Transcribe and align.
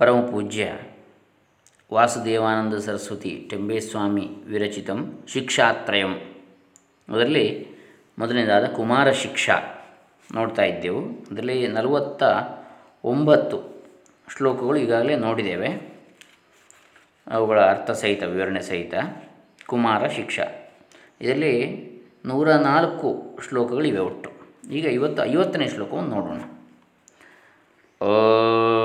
ಪರಮ 0.00 0.20
ಪೂಜ್ಯ 0.20 0.72
ವಾಸುದೇವಾನಂದ 1.94 2.74
ಸರಸ್ವತಿ 2.74 3.46
ಟೆಂಬೇಸ್ವಾಮಿ 3.50 4.30
ವಿರಚಿತಂ 4.46 5.18
ಶಿಕ್ಷಾತ್ರಯಂ. 5.28 6.14
ಅದರಲ್ಲಿ 7.08 7.68
ಮೊದಲನೇದಾದ 8.18 8.66
ಕುಮಾರ 8.66 9.10
ಶಿಕ್ಷಾ 9.10 9.54
ನೋಡ್ತಾ 10.34 10.62
ಇದ್ದೆವು. 10.62 11.04
ಅದರಲ್ಲಿ 11.04 11.68
ನಲವತ್ತ 11.68 12.22
ಒಂಬತ್ತು 13.04 13.84
ಶ್ಲೋಕಗಳು 14.36 14.76
ಈಗಾಗಲೇ 14.76 15.16
ನೋಡಿದ್ದೇವೆ. 15.16 15.92
ಅವುಗಳ 17.30 17.60
ಅರ್ಥ 17.60 17.90
ಸಹಿತ, 17.90 18.22
ವಿವರಣೆ 18.22 18.60
ಸಹಿತ. 18.60 18.94
ಕುಮಾರ 19.66 20.08
ಶಿಕ್ಷಾ. 20.08 20.44
ಇದರಲ್ಲಿ 21.20 21.90
ನೂರ 22.26 22.52
ನಾಲ್ಕು 22.52 23.38
ಶ್ಲೋಕಗಳಿವೆ 23.48 23.98
ಒಟ್ಟು. 23.98 24.30
ಈಗ 24.70 24.84
ಇವತ್ತು 24.84 25.24
ಐವತ್ತನೇ 25.24 25.68
ಶ್ಲೋಕವನ್ನು 25.68 26.10
ನೋಡೋಣ. 26.10 26.40
ಓಂ 28.06 28.79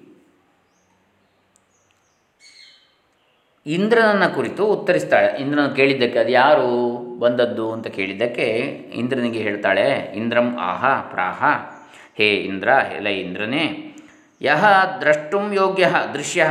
ಇಂದ್ರನನ್ನು 3.68 4.36
ಕುರಿತು 4.36 4.66
ಉತ್ತರಿಸ್ತಾಳೆ. 4.66 5.42
ಇಂದ್ರನ 5.42 5.68
ಕೇಳಿದ್ದಕ್ಕೆ, 5.68 6.20
ಅದು 6.20 6.30
ಯಾರು? 6.30 6.70
ಬಂದದ್ದು? 7.20 7.72
ಅಂತ 7.72 7.88
ಕೇಳಿದ್ದಕ್ಕೆ 7.88 8.44
ಇಂದ್ರನಿಗೆ 8.94 9.40
ಹೇಳ್ತಾಳೆ, 9.40 10.14
ಇಂದ್ರಂ 10.16 10.58
ಆಹ 10.60 10.86
ಪ್ರಾಹ. 11.02 11.44
ಹೇ 12.16 12.36
ಇಂದ್ರ, 12.36 12.68
ಎಲ 12.68 13.08
ಇಂದ್ರನೇ, 13.08 13.96
ಯಹ 14.42 14.66
ದ್ರಷ್ಟುಂ 15.02 15.54
ಯೋಗ್ಯ, 15.54 15.92
ದೃಶ್ಯ. 16.14 16.46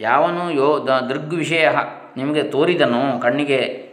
ಯಾವನು 0.00 0.50
ಯೋ 0.50 0.88
ದೃಗ್ವಿಷಯ 1.08 1.68
ನಿಮಗೆ 2.16 2.42
ತೋರಿದನು, 2.42 3.20
ಕಣ್ಣಿಗೆ 3.20 3.90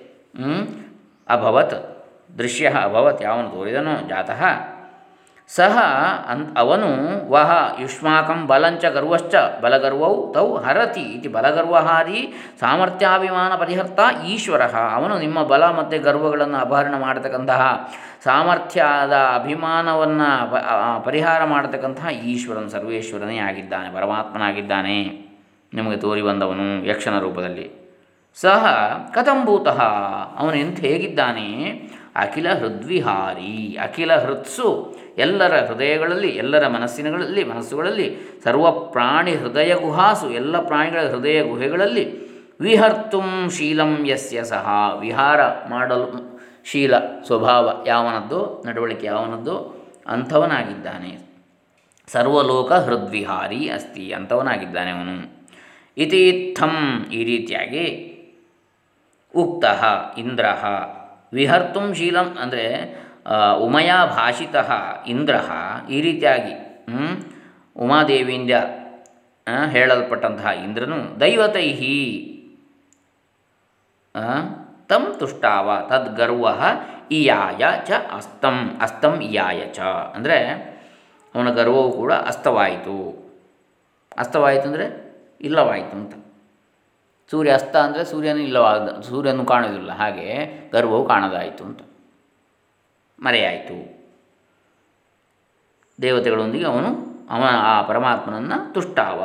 ಅಭವತ್, 1.30 2.06
ದೃಶ್ಯ 2.38 2.70
ಅಭವತ್, 2.84 3.24
ಯಾವನು 3.24 3.50
ತೋರಿದನು, 3.50 4.10
ಜಾತಃ. 4.10 4.44
ಸಹ 5.50 5.78
ಅನ್ 6.32 6.44
ಅವನು 6.58 6.90
ವಹ 7.32 7.50
ಯುಷ್ಮಾಕಂ 7.82 8.40
ಬಲಂಚ 8.52 8.84
ಗರ್ವಶ್ಚ 8.96 9.34
ಬಲಗರ್ವೌ 9.64 10.14
ತೌ 10.36 10.46
ಹರತಿ 10.66 11.04
ಇತಿ 11.16 11.30
ಬಲಗರ್ವಹಾರಿ 11.36 12.20
ಸಾಮರ್ಥ್ಯಾಭಿಮಾನ 12.60 13.52
ಪರಿಹರ್ತ 13.64 14.00
ಈಶ್ವರ. 14.34 14.62
ಅವನು 14.98 15.18
ನಿಮ್ಮ 15.26 15.44
ಬಲ 15.44 15.64
ಮತ್ತು 15.80 16.00
ಗರ್ವಗಳನ್ನು 16.04 16.58
ಅಪಹರಣ 16.58 16.96
ಮಾಡತಕ್ಕಂತಹ 16.98 17.62
ಸಾಮರ್ಥ್ಯದ 18.26 19.16
ಅಭಿಮಾನವನ್ನು 19.40 20.30
ಪರಿಹಾರ 21.06 21.42
ಮಾಡತಕ್ಕಂತಹ 21.46 22.10
ಈಶ್ವರನು 22.32 22.70
ಸರ್ವೇಶ್ವರನೇ 22.70 23.38
ಆಗಿದ್ದಾನೆ, 23.50 23.90
ಪರಮಾತ್ಮನಾಗಿದ್ದಾನೆ. 23.96 24.98
ನಿಮಗೆ 25.74 25.98
ತೋರಿ 25.98 26.22
ಬಂದವನು 26.22 26.68
ಯಕ್ಷನ 26.86 27.18
ರೂಪದಲ್ಲಿ. 27.20 27.68
ಸಹ 28.38 28.64
ಕಥಂಭೂತಃ 29.16 29.80
ಅವನು 30.42 30.56
ಹೇಗಿದ್ದಾನೆ? 30.86 31.48
ಅಖಿಲ 32.16 32.54
ಹೃದ್ವಿಹಾರಿ, 32.54 33.78
ಅಖಿಲ 33.82 34.16
ಹೃತ್ಸು. 34.16 34.96
ಎಲ್ಲರ 35.18 35.66
ಹೃದಯಗಳಲ್ಲಿ, 35.66 36.28
ಎಲ್ಲರ 36.28 36.68
ಮನಸ್ಸಿನಗಳಲ್ಲಿ 36.68 37.44
ಮನಸ್ಸುಗಳಲ್ಲಿ 37.44 38.18
ಸರ್ವ 38.44 38.72
ಪ್ರಾಣಿ 38.72 39.36
ಹೃದಯ 39.36 39.76
ಗುಹಾಸು, 39.76 40.30
ಎಲ್ಲ 40.30 40.60
ಪ್ರಾಣಿಗಳ 40.68 41.02
ಹೃದಯ 41.10 41.44
ಗುಹೆಗಳಲ್ಲಿ 41.44 42.34
ವಿಹರ್ತುಂ 42.60 43.50
ಶೀಲಂ 43.50 44.06
ಯಸ್ಯ 44.08 44.44
ಸಹ. 44.44 44.68
ವಿಹಾರ 45.00 45.40
ಮಾಡಲು 45.70 46.40
ಶೀಲ 46.66 46.98
ಸ್ವಭಾವ 46.98 47.84
ಯಾವನದ್ದು, 47.88 48.64
ನಡವಳಿಕೆ 48.68 49.08
ಯಾವನದ್ದು 49.08 49.84
ಅಂಥವನಾಗಿದ್ದಾನೆ. 50.08 51.34
ಸರ್ವಲೋಕ 52.08 52.72
ಹೃದ್ವಿಹಾರಿ 52.72 53.70
ಅಸ್ತಿ 53.70 54.12
ಅಂಥವನಾಗಿದ್ದಾನೆ 54.12 54.92
ಅವನು. 54.92 55.46
ಇತಿಥಂ 55.98 57.06
ಈ 57.12 57.24
ರೀತಿಯಾಗಿ 57.24 58.10
ಉಕ್ತ 59.36 59.66
ಇಂದ್ರ. 60.18 60.46
ವಿಹರ್ತುಂ 61.34 61.88
ಶೀಲಂ 61.94 62.28
ಅಂದರೆ 62.42 62.66
ಉಮಯಾ 63.60 64.00
ಭಾಷಿತ 64.06 64.56
ಇಂದ್ರ 65.08 65.36
ಈ 65.90 66.00
ರೀತಿಯಾಗಿ 66.02 66.54
ಉಮಾದೇವಿಯಿಂದ 67.76 68.56
ಹೇಳಲ್ಪಟ್ಟಂತಹ 69.70 70.50
ಇಂದ್ರನು 70.66 70.98
ದೈವತೈ 71.20 71.68
ತಂ 74.90 75.04
ತುಷ್ಟಾವ 75.20 75.68
ತದ್ಗರ್ವ 75.90 76.48
ಇಯಾಯ 77.12 77.64
ಚ 77.86 77.92
ಅಸ್ತಂ 78.16 78.58
ಅಸ್ತಂ 78.82 79.14
ಇಯಾಯ 79.22 79.62
ಚ. 79.74 79.80
ಅಂದರೆ, 80.16 80.38
ಅವನ 81.36 81.50
ಗರ್ವವು 81.52 81.92
ಕೂಡ 81.92 82.14
ಅಸ್ತವಾಯಿತು. 82.14 82.96
ಅಸ್ತವಾಯಿತು 84.18 84.66
ಅಂದರೆ 84.70 84.86
ಇಲ್ಲವಾಯಿತು 85.42 85.96
ಅಂತ. 85.98 86.14
ಸೂರ್ಯ 87.34 87.52
ಅಸ್ತ 87.52 87.76
ಅಂದರೆ 87.78 88.06
ಸೂರ್ಯನ 88.06 88.38
ಇಲ್ಲವಾದ 88.40 89.02
ಸೂರ್ಯನು 89.02 89.46
ಕಾಣೋದಿಲ್ಲ 89.46 89.92
ಹಾಗೆ 89.94 90.28
ಗರ್ಭವು 90.72 91.08
ಕಾಣದಾಯಿತು 91.08 91.64
ಅಂತ. 91.64 91.82
ಮರೆಯಾಯಿತು. 93.20 93.78
ದೇವತೆಗಳೊಂದಿಗೆ 96.00 96.66
ಅವನು 96.66 96.90
ಅವನ 97.30 97.50
ಆ 97.64 97.82
ಪರಮಾತ್ಮನನ್ನು 97.82 98.74
ತುಷ್ಟಾವ 98.74 99.22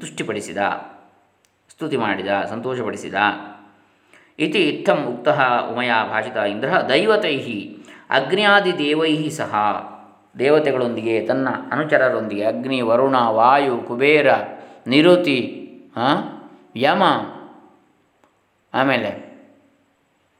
ತುಷ್ಟಿಪಡಿಸಿದ 0.00 0.58
ಸ್ತುತಿ 1.70 1.96
ಮಾಡಿದ 1.96 2.44
ಸಂತೋಷಪಡಿಸಿದ. 2.50 3.14
ಇತಿ 4.38 4.68
ಇತ್ತಂ 4.68 5.04
ಉಕ್ತ 5.06 5.28
ಉಮಯ 5.70 5.92
ಭಾಷಿತ 6.10 6.36
ಇಂದ್ರ 6.48 6.68
ದೈವತೈ 6.88 7.36
ಅಗ್ನ್ಯಾದಿದೇವೈ 8.10 9.14
ಸಹ. 9.30 9.52
ದೇವತೆಗಳೊಂದಿಗೆ 10.38 11.26
ತನ್ನ 11.26 11.48
ಅನುಚರರೊಂದಿಗೆ 11.70 12.44
ಅಗ್ನಿ 12.44 12.80
ವರುಣ 12.80 13.16
ವಾಯು 13.30 13.78
ಕುಬೇರ 13.78 14.28
ನಿರುತಿ 14.86 15.38
ಆ, 15.96 16.06
ಯಮ 16.74 17.02
ಆಮೇಲೆ 18.74 19.10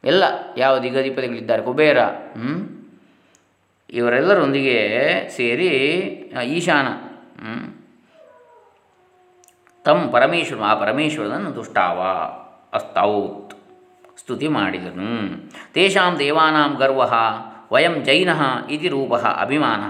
ಎಲ್ಲ 0.04 0.24
ಯಾವ 0.56 0.78
ದಿಗಧಿಪತಿಗಳಿದ್ದಾರೆ 0.78 1.62
ಕುಬೇರ 1.62 1.98
ಹ್ಞೂ 2.02 2.54
ಇವರೆಲ್ಲರೊಂದಿಗೆ 3.90 4.78
ಸೇರಿ 5.28 5.68
ಈಶಾನ 6.44 6.86
ತಮ್ಮ 9.84 10.10
ಪರಮೇಶ್ವರ, 10.10 10.60
ಆ 10.62 10.74
ಪರಮೇಶ್ವರನನ್ನು 10.74 11.54
ದುಷ್ಟಾವ 11.56 12.00
ಅಸ್ತೌತ್, 12.72 13.54
ಸ್ತುತಿ 14.18 14.48
ಮಾಡಿದನು. 14.48 15.08
ತೇಷಾಂ 15.72 16.18
ದೇವಾನಾಂ 16.18 16.74
ಗರ್ವ, 16.74 17.02
ವಯಂ 17.72 18.04
ಜೈನಃ 18.04 18.40
ಇತಿ 18.70 18.88
ರೂಪ 18.88 19.14
ಅಭಿಮಾನ. 19.14 19.82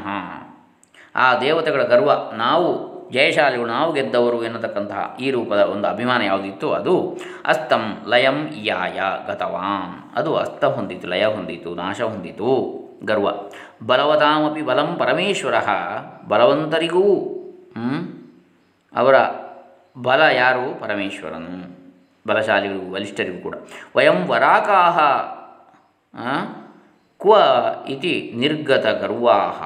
ಆ 1.16 1.26
ದೇವತೆಗಳ 1.40 1.82
ಗರ್ವ 1.82 2.10
ನಾವು 2.34 2.68
ಜಯಶಾಲಿಗಳು 3.12 3.66
ನಾವು 3.66 3.92
ಗೆದ್ದವರು 3.92 4.44
ಎನ್ನತಕ್ಕಂತಹ 4.44 5.16
ಈ 5.20 5.30
ರೂಪದ 5.30 5.60
ಒಂದು 5.60 5.88
ಅಭಿಮಾನ 5.88 6.22
ಯಾವುದಿತ್ತು? 6.22 6.72
ಅದು 6.72 7.18
ಅಸ್ತಂ 7.46 7.96
ಲಯಂ 8.06 8.48
ಯಾಯ 8.56 9.00
ಗತವಾಂ. 9.26 10.12
ಅದು 10.14 10.36
ಅಸ್ತ 10.36 10.64
ಹೊಂದಿತು, 10.64 11.08
ಲಯ 11.08 11.26
ಹೊಂದಿತು, 11.26 11.74
ನಾಶ 11.74 12.00
ಹೊಂದಿತು. 12.00 12.82
ಗರ್ವ. 13.04 13.28
ಬಲವತಾಮಪಿ 13.86 14.62
ಬಲಂ 14.62 14.96
ಪರಮೇಶ್ವರ, 14.96 15.54
ಬಲವಂತರಿಗೂ 16.28 17.04
ಅವರ 18.96 19.14
ಬಲ 20.02 20.20
ಯಾರು? 20.20 20.80
ಪರಮೇಶ್ವರನು. 20.80 21.82
ಬಲಶಾಲಿಗೂ 22.28 22.92
ಬಲಿಷ್ಠರಿಗೂ 22.92 23.40
ಕೂಡ. 23.42 23.54
ವಯಂ 23.96 24.26
ವರಾಕಾಹ 24.26 24.98
ಕ್ವ 27.20 27.36
ಇತಿ 27.88 28.32
ನಿರ್ಗತ 28.36 28.86
ಗರ್ವಾಹ 28.86 29.62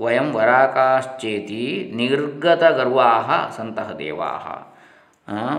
ವಯಂ 0.00 0.28
ವರಾಕಾಶ್ಚೇತಿ 0.36 1.62
ನಿರ್ಗತ 1.96 2.62
ಗರ್ವಾಹ 2.78 3.30
ಸಂತಹ 3.56 3.88
ದೇವಾಹ 3.98 4.44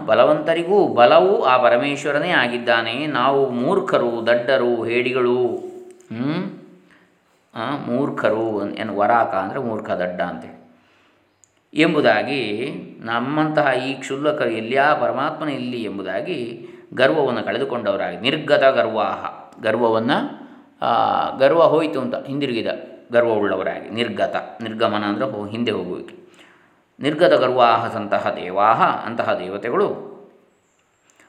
ಬಲವಂತರಿಗೂ 0.05 0.77
ಬಲವು 0.99 1.33
ಆ 1.43 1.53
ಪರಮೇಶ್ವರನೇ 1.57 2.31
ಆಗಿದ್ದಾನೆ. 2.43 2.95
ನಾವು 3.07 3.41
ಮೂರ್ಖರು, 3.49 4.11
ದಡ್ಡರು, 4.27 4.71
ಹೇಡಿಗಳು 4.83 5.37
ಮೂರ್ಖರು 7.87 8.47
ಏನು 8.75 8.93
ವರಾಕ 8.97 9.33
ಅಂದರೆ 9.43 9.59
ಮೂರ್ಖ, 9.59 9.89
ದಡ್ಡ 10.03 10.19
ಅಂತೇಳಿ 10.21 10.57
ಎಂಬುದಾಗಿ 11.73 12.41
ನಮ್ಮಂತಹ 12.99 13.67
ಈ 13.87 13.89
ಕ್ಷುಲ್ಲಕರು 13.93 14.51
ಎಲ್ಲಿಯಾ 14.51 14.87
ಪರಮಾತ್ಮನ 14.95 15.49
ಇಲ್ಲಿ 15.49 15.79
ಎಂಬುದಾಗಿ 15.83 16.37
ಗರ್ವವನ್ನು 16.93 17.43
ಕಳೆದುಕೊಂಡವರಾಗಿ. 17.43 18.17
ನಿರ್ಗತ 18.17 18.63
ಗರ್ವಾಹ 18.79 19.21
ಗರ್ವವನ್ನು 19.61 20.17
ಗರ್ವ 21.39 21.61
ಹೋಯಿತು 21.63 21.99
ಅಂತ 22.01 22.15
ಹಿಂದಿರುಗಿದ. 22.27 22.67
ಗರ್ವವುಳ್ಳವರಾಗಿ, 23.11 23.89
ನಿರ್ಗತ. 23.89 24.35
ನಿರ್ಗಮನ 24.61 25.03
ಅಂದರೆ 25.03 25.25
ಹೋ, 25.25 25.45
ಹಿಂದೆ 25.45 25.71
ಹೋಗುವಿಕೆ. 25.71 26.15
ನಿರ್ಗತ 26.99 27.33
ಗರ್ವಾಹ 27.33 27.93
ಸಂತಹ 27.93 28.33
ದೇವಾಹ, 28.35 28.81
ಅಂತಹ 28.83 29.33
ದೇವತೆಗಳು 29.33 30.11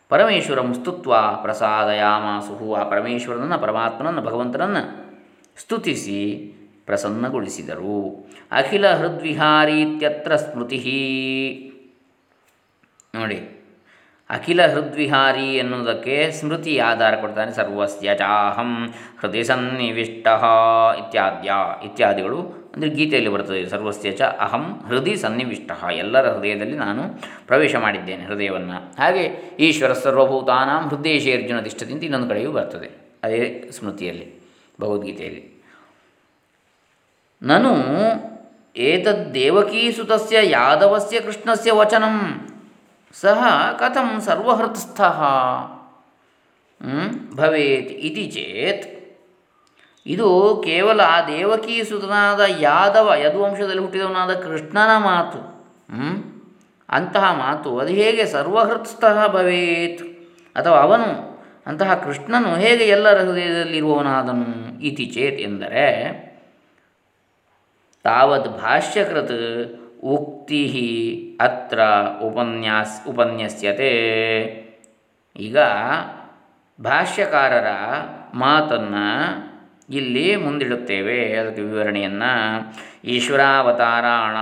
ಪರಮೇಶ್ವರಂ 0.09 0.75
ಸ್ತುತ್ವ 0.75 1.15
ಪ್ರಸಾದಯಾಮಾಸುಹು 1.43 2.75
ಆ 2.75 2.89
ಪರಮೇಶ್ವರನನ್ನು, 2.89 3.59
ಪರಮಾತ್ಮನನ್ನು, 3.59 4.23
ಭಗವಂತನನ್ನು 4.23 5.13
ಸ್ತುತಿಸಿ 5.57 6.53
ಪ್ರಸನ್ನಗೊಳಿಸಿದರು. 6.87 8.27
ಅಖಿಲ 8.53 8.93
ಹೃದ್ವಿಹಾರೀತ್ಯತ್ರ 8.93 10.37
ಸ್ಮೃತಿ. 10.37 11.73
ನೋಡಿ. 13.15 13.62
ಅಖಿಲ 14.37 14.61
ಹೃದ್ವಿಹಾರಿ 14.73 15.47
ಎನ್ನುವುದಕ್ಕೆ 15.63 16.17
ಸ್ಮೃತಿ 16.39 16.75
ಆಧಾರ 16.91 17.13
ಕೊಡ್ತಾನೆ 17.21 17.53
ಸರ್ವಸ್ಯ 17.53 18.15
ಚಾಹಂ 18.21 18.71
ಹೃದಯ 19.21 19.43
ಸನ್ನಿವಿಷ್ಟ 19.51 20.27
ಇತ್ಯಾದ್ಯ, 21.03 21.51
ಇತ್ಯಾದಿಗಳು 21.89 22.39
ಅಂದರೆ 22.75 22.91
ಗೀತೆಯಲ್ಲಿ 22.91 23.31
ಬರ್ತದೆ. 23.35 23.61
ಸರ್ವಸ್ಯ 23.69 24.13
ಚ 24.13 24.23
ಅಹಂ, 24.47 24.65
ಹೃದಯ 24.89 25.17
ಸನ್ನಿವಿಷ್ಟ, 25.25 25.71
ಎಲ್ಲರ 26.03 26.27
ಹೃದಯದಲ್ಲಿ 26.35 26.77
ನಾನು 26.77 27.03
ಪ್ರವೇಶ 27.47 27.75
ಮಾಡಿದ್ದೇನೆ 27.85 28.25
ಹೃದಯವನ್ನು. 28.31 28.79
ಹಾಗೆ 29.01 29.25
ಈಶ್ವರ 29.67 29.93
ಸರ್ವಭೂತಾನಾಂ 30.05 30.85
ಹೃದಯೇಶಿ 30.93 31.33
ಅರ್ಜುನ 31.39 31.59
ತಿಷ್ಠತಿ 31.61 31.93
ಅಂತ 31.93 32.05
ಇನ್ನೊಂದು 32.05 32.29
ಕಡೆಯೂ 32.29 32.53
ಬರ್ತದೆ, 32.59 32.89
ಅದೇ 33.25 33.41
ಸ್ಮೃತಿಯಲ್ಲಿ, 33.79 34.27
ಭಗವದ್ಗೀತೆಯಲ್ಲಿ. 34.81 35.43
ನನು 37.43 37.75
ಏತದ್ದೇವಕೀಸುತಸ್ಯ 38.77 40.37
ಯಾದವಸ್ಯ 40.51 41.21
ಕೃಷ್ಣಸ್ಯ 41.21 41.73
ವಚನಂ 41.73 42.17
ಸಹ 43.21 43.71
ಕಥಂ 43.79 44.21
ಸರ್ವಹೃತ್ಸ್ಥಃ 44.21 45.19
ಭವೇತ್ 47.35 47.91
ಇತಿ 47.91 48.25
ಚೇತ್ 48.27 48.85
ಇದು 50.07 50.63
ಕೇವಲ 50.65 51.01
ಆ 51.01 51.27
ದೇವಕೀಸುತನಾದ 51.27 52.41
ಯಾದವ 52.61 53.13
ಯದುವಂಶದಲ್ಲಿ 53.15 53.83
ಹುಟ್ಟಿದವನಾದ 53.83 54.35
ಕೃಷ್ಣನ 54.35 54.97
ಮಾತು? 54.97 55.41
ಅಂತಹ 56.89 57.33
ಮಾತು. 57.33 57.79
ಅದು 57.79 57.93
ಹೇಗೆ 57.93 58.25
ಸರ್ವಹೃತ್ಸ್ಥಃ 58.27 59.27
ಭವೇತ್? 59.27 60.03
ಅಥವಾ 60.57 60.79
ಅವನು 60.79 61.09
ಅಂತಹ 61.67 61.95
ಕೃಷ್ಣನು 61.95 62.55
ಹೇಗೆ 62.55 62.85
ಎಲ್ಲರ 62.89 63.19
ಹೃದಯದಲ್ಲಿರುವವನಾದನು 63.25 64.47
ಇತಿ 64.83 65.07
ಚೇತ್ 65.07 65.41
ಎಂದರೆ 65.41 65.85
ತಾವದ್ 68.05 68.49
ಭಾಷ್ಯಕೃತ್ 68.61 69.37
ಉಕ್ತಿ 70.05 71.39
ಅತ್ರ 71.41 71.81
ಉಪನ್ಯಾಸ್, 72.23 73.07
ಉಪನ್ಯಸ್ಯತೆ. 73.07 73.93
ಈಗ 75.37 75.59
ಭಾಷ್ಯಕಾರರ 76.81 77.67
ಮಾತನ್ನು 78.35 79.07
ಇಲ್ಲಿ 79.95 80.37
ಮುಂದಿಡುತ್ತೇವೆ. 80.37 81.35
ಅದಕ್ಕೆ 81.35 81.63
ವಿವರಣೆಯನ್ನು 81.63 82.59
ಈಶ್ವರಾವತಾರಾಣ 83.05 84.37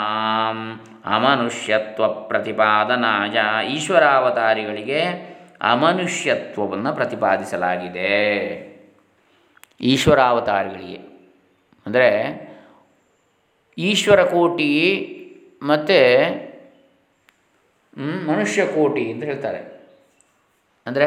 ಅಮನುಷ್ಯತ್ವ 1.14 2.08
ಪ್ರತಿಪಾದನಾಯ. 2.08 3.66
ಈಶ್ವರಾವತಾರಿಗಳಿಗೆ 3.66 5.30
ಅಮನುಷ್ಯತ್ವವನ್ನು 5.60 6.92
ಪ್ರತಿಪಾದಿಸಲಾಗಿದೆ. 6.92 8.10
ಈಶ್ವರಾವತಾರಿಗಳಿಗೆ. 9.80 10.98
ಅಂದರೆ 11.86 12.08
ಈಶ್ವರ 13.78 14.22
ಕೋಟಿ 14.22 15.16
ಮತ್ತು 15.62 15.98
ಮನುಷ್ಯ 18.26 18.66
ಕೋಟಿ 18.66 19.12
ಅಂತ 19.12 19.24
ಹೇಳ್ತಾರೆ. 19.24 19.58
ಅಂದರೆ 20.86 21.06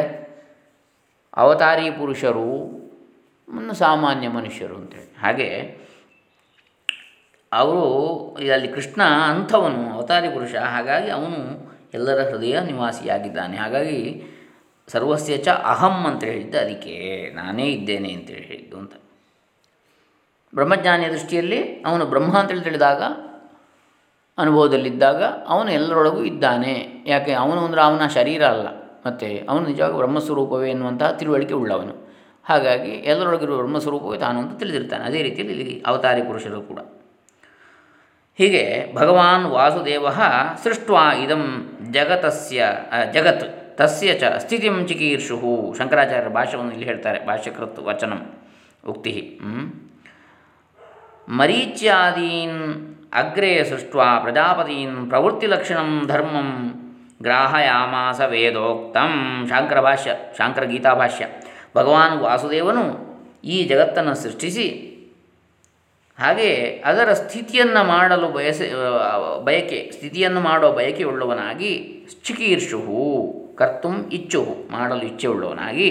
ಅವತಾರಿ 1.33 1.91
ಪುರುಷರು 1.91 2.49
ಸಾಮಾನ್ಯ 3.73 4.27
ಮನುಷ್ಯರು 4.29 4.75
ಅಂತೇಳಿ 4.75 5.15
ಹಾಗೆ 5.21 5.49
ಅವರು 7.51 7.85
ಅಲ್ಲಿ 8.53 8.67
ಕೃಷ್ಣ 8.67 9.01
ಅಂಥವನು 9.03 9.93
ಅವತಾರಿ 9.93 10.29
ಪುರುಷ. 10.29 10.55
ಹಾಗಾಗಿ 10.55 11.09
ಅವನು 11.09 11.39
ಎಲ್ಲರ 11.93 12.29
ಹೃದಯ 12.29 12.61
ನಿವಾಸಿಯಾಗಿದ್ದಾನೆ. 12.61 13.57
ಹಾಗಾಗಿ 13.57 13.99
ಸರ್ವಸ್ಯ 14.87 15.37
ಚ 15.37 15.49
ಅಹಂ 15.49 16.07
ಅಂತ 16.07 16.23
ಹೇಳಿದ್ದು 16.23 16.57
ಅದಕ್ಕೆ 16.59 16.95
ನಾನೇ 17.33 17.67
ಇದ್ದೇನೆ 17.67 18.13
ಅಂತೇಳಿ 18.13 18.41
ಹೇಳಿದ್ದು 18.41 18.77
ಅಂತ. 18.77 18.93
ಬ್ರಹ್ಮಜ್ಞಾನಿಯ 20.53 21.09
ದೃಷ್ಟಿಯಲ್ಲಿ 21.09 21.59
ಅವನು 21.81 22.05
ಬ್ರಹ್ಮ 22.05 22.37
ಅಂತೇಳಿ 22.37 22.61
ತಿಳಿದಾಗ 22.61 23.01
ಅನುಭವದಲ್ಲಿದ್ದಾಗ 24.37 25.23
ಅವನು 25.23 25.71
ಎಲ್ಲರೊಳಗೂ 25.71 26.23
ಇದ್ದಾನೆ. 26.23 27.03
ಯಾಕೆ? 27.07 27.33
ಅವನು 27.33 27.65
ಅಂದರೆ 27.65 27.81
ಅವನ 27.81 28.07
ಶರೀರ 28.07 28.45
ಅಲ್ಲ. 28.45 28.67
ಮತ್ತು 29.05 29.47
ಅವನು 29.49 29.67
ನಿಜವಾಗಿ 29.67 29.95
ಬ್ರಹ್ಮಸ್ವರೂಪವೇ 29.95 30.69
ಎನ್ನುವಂತಹ 30.69 31.11
ತಿಳುವಳಿಕೆ 31.11 31.53
ಉಳ್ಳವನು. 31.53 32.13
ಹಾಗಾಗಿ 32.45 32.91
ಎಲ್ಲರೊಳಗಿರುವ 32.91 33.57
ಬ್ರಹ್ಮಸ್ವರೂಪವೇ 33.57 34.17
ತಾನು 34.17 34.39
ಅಂತ 34.39 34.59
ತಿಳಿದಿರ್ತಾನೆ. 34.59 35.03
ಅದೇ 35.03 35.21
ರೀತಿಯಲ್ಲಿ 35.21 35.59
ಇಲ್ಲಿ 35.59 35.83
ಅವತಾರಿ 35.85 36.21
ಪುರುಷರು 36.21 36.61
ಕೂಡ. 36.61 36.79
ಹೀಗೆ 38.37 38.93
ಭಗವಾನ್ 38.95 39.45
ವಾಸುದೇವ 39.45 40.09
ಸೃಷ್ಟ್ವಾ 40.63 41.13
ಇದಂ 41.13 41.69
ಜಗತಸ್ಯ 41.91 42.65
ಜಗತ್, 43.13 43.77
ತಸ್ಯ 43.77 44.13
ಚ 44.13 44.23
ಸ್ಥಿತಿಂ 44.23 44.87
ಚಿಕೀರ್ಷು 44.87 45.75
ಶಂಕರಾಚಾರ್ಯರ 45.77 46.27
ಭಾಷ್ಯವನ್ನು 46.27 46.71
ಇಲ್ಲಿ 46.71 46.85
ಹೇಳ್ತಾರೆ. 46.85 47.27
ಭಾಷ್ಯಕೃತ್ 47.27 47.79
ವಚನಂ 47.79 48.31
ಉಕ್ತಿ? 48.87 49.39
ಮರೀಚ್ಯಾದೀನ್ 51.29 52.95
ಅಗ್ರೆ 53.21 53.51
ಸೃಷ್ಟ್ವಾ 53.69 54.07
ಪ್ರಜಾಪತೀನ್ 54.19 54.95
ಪ್ರವೃತ್ತಿಲಕ್ಷಣಂ 55.09 55.89
ಧರ್ಮಂ 56.07 56.49
ಗ್ರಾಹಯಾಮಾಸ 57.21 58.19
ವೇದೋಕ್ತಂ 58.31 59.11
ಶಾಂಕರ 59.49 59.79
ಭಾಷ್ಯ 59.81 60.11
ಶಾಂಕರ 60.37 60.63
ಗೀತಾಭಾಷ್ಯ 60.63 61.25
ಭಗವಾನ್ 61.77 62.15
ವಾಸುದೇವನು 62.19 62.83
ಈ 63.43 63.57
ಜಗತ್ತನ್ನು 63.67 64.15
ಸೃಷ್ಟಿಸಿ, 64.15 64.65
ಹಾಗೆ 66.17 66.49
ಅದರ 66.85 67.09
ಸ್ಥಿತಿಯನ್ನು 67.13 67.81
ಮಾಡಲು 67.83 68.27
ಬಯಸ, 68.27 68.61
ಬಯಕೆ, 69.43 69.79
ಸ್ಥಿತಿಯನ್ನು 69.95 70.41
ಮಾಡುವ 70.41 70.69
ಬಯಕೆಯುಳ್ಳವನಾಗಿ 70.71 71.71
ಚಿಕೀರ್ಷು 72.25 72.81
ಕರ್ತು 73.55 73.91
ಇಚ್ಛು 74.17 74.41
ಮಾಡಲು 74.71 75.03
ಇಚ್ಛೆಯುಳ್ಳವನಾಗಿ 75.11 75.89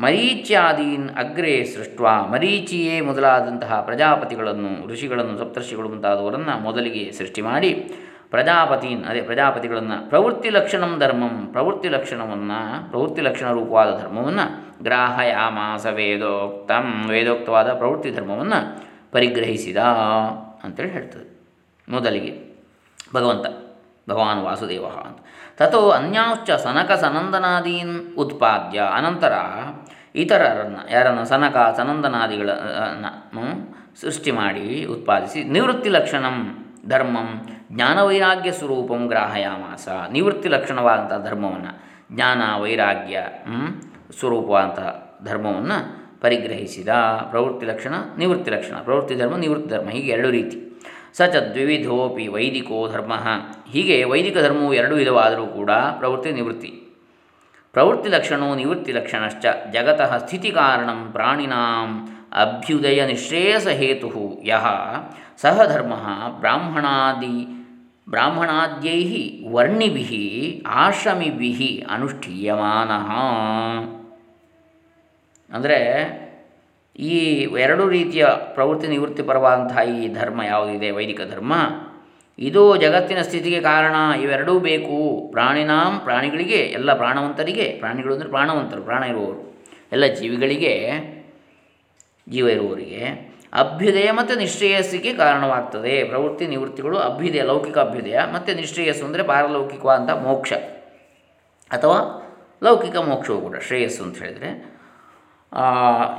ಮರೀಚ್ಯಾದೀನ್ 0.00 1.10
ಅಗ್ರೆ 1.10 1.64
ಸೃಷ್ಟ್ವ. 1.64 2.06
ಮರೀಚಿಯೇ 2.30 3.00
ಮೊದಲಾದಂತಹ 3.00 3.80
ಪ್ರಜಾಪತಿಗಳನ್ನು, 3.80 4.88
ಋಷಿಗಳನ್ನು, 4.88 5.38
ಸಪ್ತರ್ಷಿಗಳು 5.38 5.88
ಮುಂತಾದವರನ್ನು 5.88 6.60
ಮೊದಲಿಗೆ 6.60 7.12
ಸೃಷ್ಟಿ 7.12 7.42
ಮಾಡಿ. 7.42 7.74
ಪ್ರಜಾಪತೀನ್, 8.30 9.04
ಅದೇ 9.04 9.22
ಪ್ರಜಾಪತಿಗಳನ್ನು 9.22 10.08
ಪ್ರವೃತ್ತಿ 10.08 10.50
ಲಕ್ಷಣಂ 10.50 10.98
ಧರ್ಮಂ, 10.98 11.48
ಪ್ರವೃತ್ತಿ 11.52 11.88
ಲಕ್ಷಣವನ್ನು, 11.88 12.90
ಪ್ರವೃತ್ತಿ 12.90 13.20
ಲಕ್ಷಣ 13.20 13.52
ರೂಪವಾದ 13.52 14.00
ಧರ್ಮವನ್ನು 14.00 14.74
ಗ್ರಾಹಯಾಮಾಸ 14.82 15.86
ವೇದೋಕ್ತಂ, 15.86 17.08
ವೇದೋಕ್ತವಾದ 17.08 17.72
ಪ್ರವೃತ್ತಿ 17.72 18.10
ಧರ್ಮವನ್ನು 18.10 18.82
ಪರಿಗ್ರಹಿಸಿದ 19.12 19.76
ಅಂತೇಳಿ 20.64 20.90
ಹೇಳ್ತದೆ. 20.90 21.40
ಮೊದಲಿಗೆ 21.88 22.52
ಭಗವಂತ, 23.14 23.46
ಭಗವಾನ್ 24.10 24.42
ವಾಸುದೇವ 24.42 24.84
ಅಂತ. 24.86 25.18
ತಥೋ 25.56 25.90
ಅನ್ಯಾಶ್ಚ 25.90 26.50
ಸನಕ 26.50 26.92
ಸನಂದನಾದೀನ್ 26.92 28.16
ಉತ್ಪಾದ್ಯ. 28.16 28.80
ಅನಂತರ 28.80 29.32
ಇತರರನ್ನು, 30.14 30.92
ಯಾರನ್ನು 30.92 31.24
ಸನಕ 31.24 31.56
ಸನಂದನಾದಿಗಳನ್ನು 31.76 33.44
ಸೃಷ್ಟಿ 34.00 34.30
ಮಾಡಿ 34.30 34.84
ಉತ್ಪಾದಿಸಿ 34.84 35.44
ನಿವೃತ್ತಿ 35.44 35.88
ಲಕ್ಷಣಂ 35.88 36.36
ಧರ್ಮಂ 36.88 37.46
ಜ್ಞಾನವೈರಾಗ್ಯ 37.72 38.52
ಸ್ವರೂಪಂ 38.52 39.06
ಗ್ರಾಹಯಾಮಾಸ. 39.06 39.88
ನಿವೃತ್ತಿ 40.12 40.48
ಲಕ್ಷಣವಾದಂಥ 40.48 41.26
ಧರ್ಮವನ್ನು, 41.28 41.72
ಜ್ಞಾನ 42.14 42.42
ವೈರಾಗ್ಯ 42.60 43.22
ಸ್ವರೂಪವಾದಂಥ 44.18 44.80
ಧರ್ಮವನ್ನು 45.28 46.02
ಪರಿಗ್ರಹಿಸಿದ 46.20 46.88
ಪ್ರವೃತ್ತಿ 47.30 47.66
ಲಕ್ಷಣ, 47.66 47.94
ನಿವೃತ್ತಿ 48.18 48.50
ಲಕ್ಷಣ. 48.50 48.74
ಪ್ರವೃತ್ತಿ 48.76 49.14
ಧರ್ಮ, 49.14 49.36
ನಿವೃತ್ತಿ 49.36 49.68
ಧರ್ಮ, 49.68 49.88
ಹೀಗೆ 49.88 50.12
ಎರಡು 50.12 50.30
ರೀತಿ. 50.30 50.80
ಸ 51.12 51.22
ಚ 51.22 51.36
ದ್ವಿವಿಧೋಪಿ 51.36 52.28
ವೈದಿಕೋ 52.28 52.88
ಧರ್ಮ. 52.88 53.12
ಹೀಗೆ 53.70 54.04
ವೈದಿಕ 54.04 54.38
ಧರ್ಮವು 54.38 54.74
ಎರಡು 54.74 54.94
ವಿಧವಾದರೂ 54.94 55.46
ಕೂಡ 55.46 55.70
ಪ್ರವೃತ್ತಿ, 55.70 56.32
ನಿವೃತ್ತಿ. 56.32 56.81
ಪ್ರವೃತ್ತಿ 57.72 58.08
ಲಕ್ಷಣೋ 58.08 58.54
ನಿವೃತ್ತಿ 58.54 58.92
ಲಕ್ಷಣಶ್ಚ 58.92 59.46
ಜಗತಃ 59.72 60.18
ಸ್ಥಿತಿ 60.18 60.50
ಕಾರಣಂ 60.50 61.12
ಪ್ರಾಣಿನಾಂ 61.12 61.90
ಅಭ್ಯುದಯ 62.32 63.06
ನಿಶ್ರೇಯಸ 63.06 63.66
ಹೇತು 63.68 64.42
ಯಹ 64.44 64.66
ಸಹ 65.40 65.64
ಧರ್ಮ 65.66 65.94
ಬ್ರಾಹ್ಮಣಾದಿ 66.40 67.46
ಬ್ರಾಹ್ಮಣಾದ್ಯೈ 68.10 69.02
ವರ್ಣಿಭಿ 69.50 70.64
ಆಶ್ರಮಿಭಿ 70.66 71.86
ಅನುಷ್ಠೀಯಮಾನ. 71.90 72.90
ಅಂದರೆ 75.56 75.78
ಈ 76.96 77.16
ಎರಡು 77.60 77.88
ರೀತಿಯ 77.88 78.26
ಪ್ರವೃತ್ತಿ 78.54 78.86
ನಿವೃತ್ತಿ 78.86 79.22
ಪರವಾದಂತಹ 79.22 79.82
ಈ 79.88 80.14
ಧರ್ಮ 80.14 80.42
ಯಾವುದಿದೆ? 80.42 80.90
ವೈದಿಕ 80.90 81.20
ಧರ್ಮ. 81.30 81.52
ಇದು 82.38 82.76
ಜಗತ್ತಿನ 82.76 83.22
ಸ್ಥಿತಿಗೆ 83.22 83.60
ಕಾರಣ 83.60 83.94
ಇವೆರಡೂ 84.22 84.58
ಬೇಕು. 84.58 85.28
ಪ್ರಾಣಿನಾಂ 85.30 86.00
ಪ್ರಾಣಿಗಳಿಗೆ, 86.04 86.56
ಎಲ್ಲ 86.56 86.94
ಪ್ರಾಣವಂತರಿಗೆ, 86.94 87.64
ಪ್ರಾಣಿಗಳು 87.78 88.14
ಅಂದರೆ 88.14 88.28
ಪ್ರಾಣವಂತರು, 88.28 88.82
ಪ್ರಾಣ 88.82 89.02
ಇರುವವರು. 89.04 89.64
ಎಲ್ಲ 89.92 90.06
ಜೀವಿಗಳಿಗೆ, 90.06 90.74
ಜೀವ 92.28 92.48
ಇರುವವರಿಗೆ 92.48 93.32
ಅಭ್ಯುದಯ 93.52 94.10
ಮತ್ತು 94.10 94.34
ನಿಶ್ರೇಯಸ್ಸಿಗೆ 94.38 95.12
ಕಾರಣವಾಗ್ತದೆ. 95.12 96.04
ಪ್ರವೃತ್ತಿ 96.04 96.46
ನಿವೃತ್ತಿಗಳು 96.46 96.98
ಅಭ್ಯುದಯ, 96.98 97.42
ಲೌಕಿಕ 97.42 97.78
ಅಭ್ಯುದಯ 97.78 98.18
ಮತ್ತು 98.34 98.54
ನಿಶ್ರೇಯಸ್ಸು 98.54 99.04
ಅಂದರೆ 99.04 99.22
ಪಾರಲೌಕಿಕವಾದಂಥ 99.22 100.10
ಮೋಕ್ಷ 100.10 100.52
ಅಥವಾ 101.70 101.98
ಲೌಕಿಕ 102.64 102.96
ಮೋಕ್ಷವು 102.96 103.40
ಕೂಡ 103.40 103.56
ಶ್ರೇಯಸ್ಸು 103.56 104.02
ಅಂತ 104.04 104.22
ಹೇಳಿದರೆ 104.22 104.81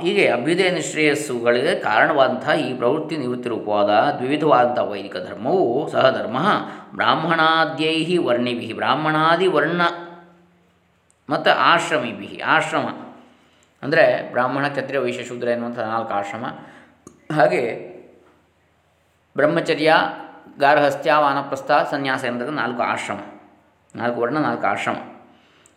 ಹೀಗೆ 0.00 0.28
ಅಭ್ಯುದಯ 0.28 0.70
ನಿಶ್ರೇಯಸ್ಸುಗಳಿಗೆ 0.70 1.74
ಕಾರಣವಾದಂಥ 1.74 2.48
ಈ 2.48 2.76
ಪ್ರವೃತ್ತಿ 2.76 3.16
ನಿವೃತ್ತಿ 3.16 3.48
ರೂಪವಾದ 3.48 4.14
ದ್ವಿವಿಧವಾದಂಥ 4.16 4.78
ವೈದಿಕ 4.78 5.16
ಧರ್ಮವು 5.16 5.88
ಸಹ 5.88 6.10
ಧರ್ಮ. 6.10 6.38
ಬ್ರಾಹ್ಮಣಾದ್ಯೈ 6.94 8.16
ವರ್ಣಿಭಿ 8.16 8.72
ಬ್ರಾಹ್ಮಣಾದಿ 8.72 9.46
ವರ್ಣ 9.46 9.82
ಮತ್ತು 11.30 11.50
ಆಶ್ರಮಿಭಿ 11.50 12.42
ಆಶ್ರಮ. 12.46 12.88
ಅಂದರೆ 13.82 14.30
ಬ್ರಾಹ್ಮಣ, 14.30 14.68
ಕ್ಷತ್ರಿಯ, 14.68 15.00
ವೈಶ್ಯ, 15.00 15.24
ಶೂದ್ರ 15.24 15.48
ಎನ್ನುವಂಥ 15.48 15.78
ನಾಲ್ಕು 15.78 16.14
ಆಶ್ರಮ. 16.14 16.44
ಹಾಗೆ 17.34 17.94
ಬ್ರಹ್ಮಚರ್ಯ, 19.36 19.94
ಗಾರ್ಹಸ್ಥ್ಯ, 20.58 21.12
ವಾನಪ್ರಸ್ಥ, 21.18 21.70
ಸನ್ಯಾಸ 21.90 22.24
ಎನ್ನುವಂಥ 22.24 22.52
ನಾಲ್ಕು 22.52 22.82
ಆಶ್ರಮ. 22.82 23.18
ನಾಲ್ಕು 23.96 24.20
ವರ್ಣ, 24.20 24.38
ನಾಲ್ಕು 24.38 24.66
ಆಶ್ರಮ. 24.66 24.94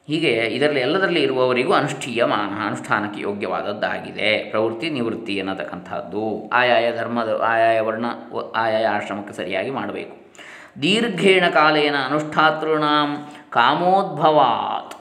ಹೀಗೆ 0.08 0.30
ಇದರಲ್ಲಿ 0.30 0.80
ಎಲ್ಲದರಲ್ಲಿ 0.80 1.22
ಇರುವವರಿಗೂ 1.22 1.74
ಅನುಷ್ಠೀಯಮಾನ 1.74 2.68
ಅನುಷ್ಠಾನಕ್ಕೆ 2.68 3.22
ಯೋಗ್ಯವಾದದ್ದಾಗಿದೆ. 3.22 4.50
ಪ್ರವೃತ್ತಿ 4.50 4.90
ನಿವೃತ್ತಿ 4.90 5.36
ಎನ್ನತಕ್ಕಂಥದ್ದು. 5.36 6.50
ಆಯಾಯ 6.50 6.98
ಧರ್ಮದ, 6.98 7.42
ಆಯಾಯ 7.46 7.80
ವರ್ಣ 7.80 8.06
ಆಯಾಯ 8.56 8.86
ಆಶ್ರಮಕ್ಕೆ 8.86 9.34
ಸರಿಯಾಗಿ 9.34 9.70
ಮಾಡಬೇಕು. 9.70 10.16
ದೀರ್ಘೇಣ 10.82 11.50
ಕಾಲೇನ 11.50 11.96
ಅನುಷ್ಠಾತೃಣಾಂ 12.10 13.28
ಕಾಮೋದ್ಭವಾತ್. 13.50 14.96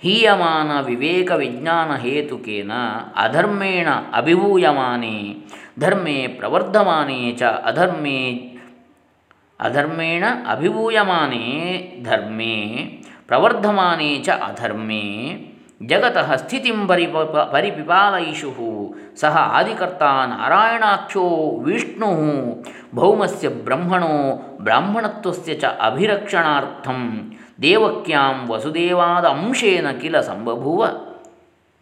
ಹೀಯಮಾನ 0.00 0.84
ವಿವೇಕ 0.84 1.32
ವಿಜ್ಞಾನ 1.32 1.96
ಹೇತುಕೇನ 1.96 2.72
ಅಧರ್ಮೇಣ 3.16 3.88
ಅಭಿಭೂಯಮಾನೇ, 4.14 5.36
ಧರ್ಮೇ 5.80 6.26
ಪ್ರವರ್ಧಮಾನೇ 6.26 7.32
ಚ 7.32 7.42
ಅಧರ್ಮೇ, 7.42 8.34
ಅಧರ್ಮೇಣ 9.60 10.24
ಅಭಿಭೂಯಮಾನೇ, 10.50 11.46
ಧರ್ಮೇ 12.04 12.96
ಪ್ರವರ್ಧಮಾನೇ 13.30 14.18
ಚ 14.18 14.28
ಅಧರ್ಮೇ. 14.28 15.36
ಜಗತಃ 15.86 16.36
ಸ್ಥಿತಿಂ 16.36 16.86
ಪರಿಪ 16.86 17.16
ಪರಿಪಿಪಾಲಯಿಷು 17.52 18.94
ಸಹ 19.20 19.36
ಆದಿಕರ್ತ 19.36 20.02
ನಾರಾಯಣಾಖ್ಯೋ 20.02 21.22
ವಿಷ್ಣು 21.62 22.08
ಭೌಮಸ್ಯ 22.94 23.48
ಬ್ರಹ್ಮಣೋ 23.48 24.08
ಬ್ರಾಹ್ಮಣತ್ವಸ್ಯ 24.60 25.54
ಚ 25.54 25.64
ಅಭಿರಕ್ಷಣಾರ್ಥಂ. 25.64 27.32
ದೇವಕ್ಯಾಂ 27.62 28.48
ವಸುದೇವಾದ 28.48 29.24
ಅಂಶೇನ 29.24 29.90
ಕಿಲ 29.90 30.20
ಸಂಬಭೂವ. 30.20 30.86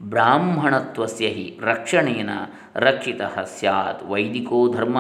ಬ್ರಾಹ್ಮಣತ್ವಸ್ಯ 0.03 1.27
ಹಿ 1.27 1.59
ರಕ್ಷಣೇನ 1.63 2.31
ರಕ್ಷಿತ 2.77 3.23
ಸ್ಯಾತ್ 3.59 4.11
ವೈದಿಕೋ 4.11 4.73
ಧರ್ಮ. 4.75 4.99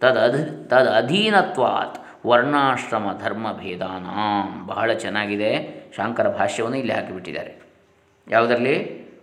ತದಧ 0.00 0.34
ತದಧೀನತ್ವಾತ್. 0.74 2.09
ವರ್ಣಾಶ್ರಮ 2.26 3.10
ಧರ್ಮ 3.22 3.52
ಭೇದಾನಾಂ 3.52 4.66
ಬಹಳ 4.66 4.92
ಚೆನ್ನಾಗಿದೆ. 4.92 5.50
ಶಾಂಕರ 5.96 6.28
ಭಾಷ್ಯವನ್ನು 6.28 6.78
ಇಲ್ಲಿ 6.78 6.92
ಹಾಕಿಬಿಟ್ಟಿದ್ದಾರೆ. 6.92 7.52
ಯಾವುದರಲ್ಲಿ? 8.28 8.76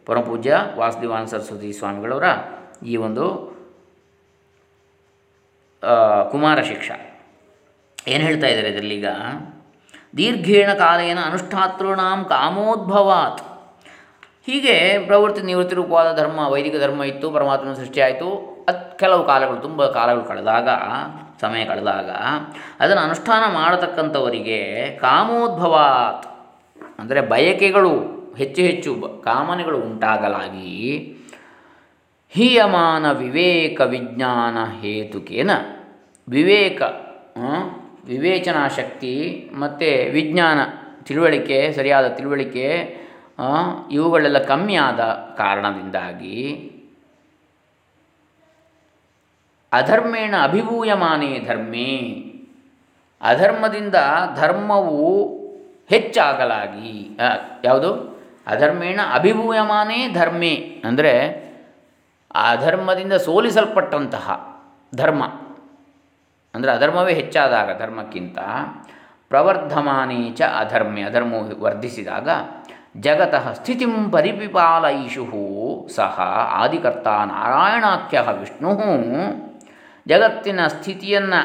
ಪರಮಪೂಜ್ಯ 0.06 0.60
ವಾಸುದೇವಾನ 0.75 1.25
ಸರಸ್ವತಿ 1.25 1.74
ಸ್ವಾಮಿಗಳವರ 1.74 2.24
ಈ 2.86 2.96
ಒಂದು 2.96 3.25
ಕುಮಾರ 6.32 6.62
ಶಿಕ್ಷ. 6.62 6.92
ಏನು 8.08 8.24
ಹೇಳ್ತಾ 8.24 8.48
ಇದ್ದಾರೆ 8.48 8.70
ಇದರಲ್ಲೀಗ 8.70 9.08
ದೀರ್ಘೇಣ 10.18 10.74
ಕಾಲೇನ 10.74 11.20
ಅನುಷ್ಠಾತೃಣಾಂ 11.25 12.25
ಕಾಮೋದ್ಭವಾತ್. 12.25 13.42
ಹೀಗೆ 14.46 15.06
ಪ್ರವೃತ್ತಿ 15.06 15.42
ನಿವೃತ್ತಿ 15.42 15.75
ರೂಪವಾದ 15.75 16.18
ಧರ್ಮ, 16.18 16.39
ವೈದಿಕ 16.48 16.75
ಧರ್ಮ 16.82 17.04
ಇತ್ತು, 17.04 17.32
ಪರಮಾತ್ಮನ 17.32 17.74
ಸೃಷ್ಟಿಯಾಯಿತು 17.74 18.57
ಕೆಲವು 19.00 19.24
ಕಾಲಗಳು, 19.24 19.58
ತುಂಬ 19.58 19.88
ಕಾಲಗಳು 19.98 20.24
ಕಳೆದಾಗ, 20.24 20.70
ಸಮಯ 21.42 21.63
ಕಳೆದಾಗ, 21.66 22.10
ಅದನ್ನು 22.82 23.01
ಅನುಷ್ಠಾನ 23.04 23.44
ಮಾಡತಕ್ಕಂಥವರಿಗೆ 23.54 24.60
ಕಾಮೋದ್ಭವಾತ್, 25.00 26.27
ಅಂದರೆ 27.00 27.22
ಬಯಕೆಗಳು 27.34 27.94
ಹೆಚ್ಚು 28.38 28.62
ಹೆಚ್ಚು 28.62 28.92
ಕಾಮನೆಗಳು 29.24 29.77
ಉಂಟಾಗಲಾಗಿ, 29.80 30.74
ಹೀಯಮಾನ 32.34 33.06
ವಿವೇಕ 33.24 33.80
ವಿಜ್ಞಾನ 33.96 34.58
ಹೇತುಕೇನ, 34.82 35.51
ವಿವೇಕ 36.27 36.82
ವಿವೇಚನಾ 38.12 38.63
ಶಕ್ತಿ 38.77 39.13
ಮತ್ತು 39.54 39.89
ವಿಜ್ಞಾನ 40.12 40.60
ತಿಳುವಳಿಕೆ, 41.08 41.58
ಸರಿಯಾದ 41.75 42.08
ತಿಳುವಳಿಕೆ 42.18 42.68
ಇವುಗಳೆಲ್ಲ 43.92 44.39
ಕಮ್ಮಿಯಾದ 44.51 45.01
ಕಾರಣದಿಂದಾಗಿ 45.38 46.38
ಅಧರ್ಮೇಣ 49.71 50.36
ಅಭಿಭೂಯಮಾನೇ 50.43 51.39
ಧರ್ಮೇ. 51.39 52.24
ಅಧರ್ಮದಿಂದ 53.21 53.95
ಧರ್ಮವು 54.36 55.25
ಹೆಚ್ಚಾಗಲಾಗಿ 55.89 57.17
ಯಾವುದು? 57.63 57.93
ಅಧರ್ಮೇಣ 58.47 59.00
ಅಭಿಭೂಯಮಾನೇ 59.13 60.07
ಧರ್ಮೇ. 60.07 60.81
ಅಂದರೆ 60.86 61.13
ಅಧರ್ಮದಿಂದ 62.36 63.13
ಸೋಲಿಸಲ್ಪಟ್ಟಂತಹ 63.13 64.57
ಧರ್ಮ. 64.95 65.24
ಅಂದರೆ 66.55 66.71
ಅಧರ್ಮವೇ 66.71 67.13
ಹೆಚ್ಚಾದಾಗ 67.13 67.81
ಧರ್ಮಕ್ಕಿಂತ 67.81 68.38
ಪ್ರವರ್ಧಮಾನೇ 69.29 70.31
ಚ 70.31 70.41
ಅಧರ್ಮೆ. 70.41 71.01
ಅಧರ್ಮವು 71.01 71.62
ವರ್ಧಿಸಿದಾಗ 71.62 72.29
ಜಗತಃ 73.00 73.53
ಸ್ಥಿತಿಂ 73.53 74.12
ಪರಿಪಿಪಾಲಯಿಷು 74.12 75.88
ಸಹ 75.95 76.19
ಆದಿಕರ್ತ 76.51 77.07
ನಾರಾಯಣಾಖ್ಯ 77.07 78.21
ವಿಷ್ಣು 78.21 78.71
ಜಗತ್ತಿನ 80.10 80.62
ಸ್ಥಿತಿಯನ್ನು 80.68 81.40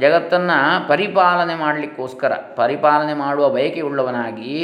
ಜಗತ್ತನ್ನು 0.00 0.58
ಪರಿಪಾಲನೆ 0.88 1.54
ಮಾಡಲಿಕ್ಕೋಸ್ಕರ, 1.54 2.32
ಪರಿಪಾಲನೆ 2.56 3.14
ಮಾಡುವ 3.22 3.46
ಬಯಕೆಯುಳ್ಳವನಾಗಿ 3.56 4.54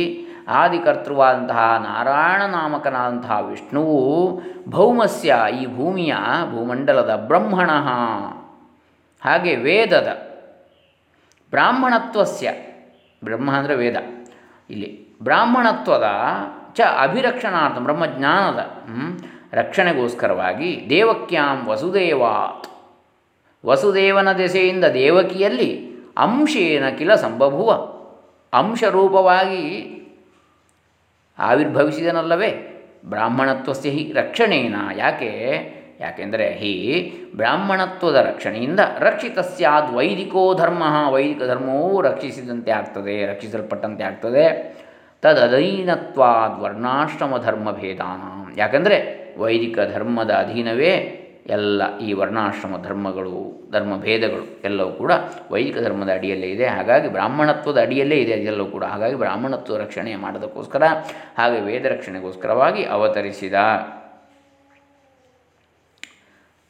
ಆದಿಕರ್ತೃವಾದಂತಹ 0.61 1.63
ನಾರಾಯಣ 1.85 2.43
ನಾಮಕನಾದಂತಹ 2.55 3.37
ವಿಷ್ಣುವು 3.51 4.01
ಭೌಮಸ್ಯ 4.71 5.37
ಈ 5.61 5.65
ಭೂಮಿಯ 5.77 6.15
ಭೂಮಂಡಲದ 6.51 7.13
ಬ್ರಹ್ಮಣ. 7.31 7.71
ಹಾಗೆ 9.23 9.53
ವೇದದ 9.67 10.11
ಬ್ರಾಹ್ಮಣತ್ವಸ್ಯ, 11.53 12.49
ಬ್ರಹ್ಮ 13.23 13.49
ಅಂದರೆ 13.57 13.75
ವೇದ, 13.75 13.97
ಇಲ್ಲಿ 14.71 14.91
ಬ್ರಾಹ್ಮಣತ್ವದ 15.23 16.07
ಚ 16.77 16.81
ಅಭಿರಕ್ಷಣಾರ್ಥ 17.03 17.79
ಬ್ರಹ್ಮಜ್ಞಾನದ 17.79 18.61
ರಕ್ಷಣೆಗೋಸ್ಕರವಾಗಿ 19.53 20.71
ದೇವಕ್ಯಾಂ 20.91 21.59
ವಸುದೇವಾತ್. 21.69 22.67
ವಸುದೇವನ 23.65 24.33
ದೆಸೆಯಿಂದ 24.33 24.85
ದೇವಕಿಯಲ್ಲಿ 24.85 25.95
ಅಂಶೇನ 26.17 26.89
ಕಿಲ 26.89 27.15
ಸಂಭಭುವ 27.15 27.71
ಅಂಶರೂಪವಾಗಿ 28.53 29.91
ಆವಿರ್ಭವಿಸಿದನಲ್ಲವೇ? 31.39 32.71
ಬ್ರಾಹ್ಮಣತ್ವಸ್ಯ 33.05 33.91
ಹಿ 33.91 34.13
ರಕ್ಷಣೇನ. 34.13 34.75
ಯಾಕೆ? 34.97 35.31
ಯಾಕೆಂದರೆ 36.01 36.55
ಹಿ 36.55 37.13
ಬ್ರಾಹ್ಮಣತ್ವದ 37.37 38.15
ರಕ್ಷಣೆಯಿಂದ 38.15 38.81
ರಕ್ಷಿತ 38.99 39.39
ಸ್ಯಾದ್ 39.39 39.95
ವೈದಿಕೋ 39.95 40.55
ಧರ್ಮ. 40.55 40.83
ವೈದಿಕ 41.11 41.43
ಧರ್ಮವೂ 41.43 42.01
ರಕ್ಷಿಸಿದಂತೆ 42.01 42.71
ಆಗ್ತದೆ, 42.71 43.27
ರಕ್ಷಿಸಲ್ಪಟ್ಟಂತೆ 43.27 44.05
ಆಗ್ತದೆ. 44.05 44.75
ತದಧೀನತ್ವಾದ್ 45.23 46.61
ವರ್ಣಾಶ್ರಮ 46.61 47.43
ಧರ್ಮ 47.43 47.73
ಭೇದಾನ 47.73 48.59
ಯಾಕಂದರೆ 48.59 49.25
ವೈದಿಕ 49.39 49.79
ಧರ್ಮದ 49.95 50.31
ಅಧೀನವೇ 50.31 51.21
ಎಲ್ಲ 51.47 51.99
ಈ 51.99 52.13
ವರ್ಣಾಶ್ರಮ 52.13 52.83
ಧರ್ಮಗಳು, 52.83 53.69
ಧರ್ಮಭೇದಗಳು 53.73 54.45
ಎಲ್ಲವೂ 54.65 54.93
ಕೂಡ 54.93 55.13
ವೈದಿಕ 55.51 55.79
ಧರ್ಮದ 55.79 56.11
ಅಡಿಯಲ್ಲೇ 56.13 56.47
ಇದೆ. 56.47 56.67
ಹಾಗಾಗಿ 56.67 57.09
ಬ್ರಾಹ್ಮಣತ್ವದ 57.09 57.81
ಅಡಿಯಲ್ಲೇ 57.81 58.17
ಇದೆ 58.17 58.33
ಅದೆಲ್ಲವೂ 58.33 58.67
ಕೂಡ. 58.67 58.85
ಹಾಗಾಗಿ 58.85 59.15
ಬ್ರಾಹ್ಮಣತ್ವ 59.15 59.77
ರಕ್ಷಣೆ 59.77 60.17
ಮಾಡೋದಕ್ಕೋಸ್ಕರ 60.17 60.83
ಹಾಗೆ 61.39 61.61
ವೇದ 61.61 61.85
ರಕ್ಷಣೆಗೋಸ್ಕರವಾಗಿ 61.85 62.85
ಅವತರಿಸಿದ 62.85 63.55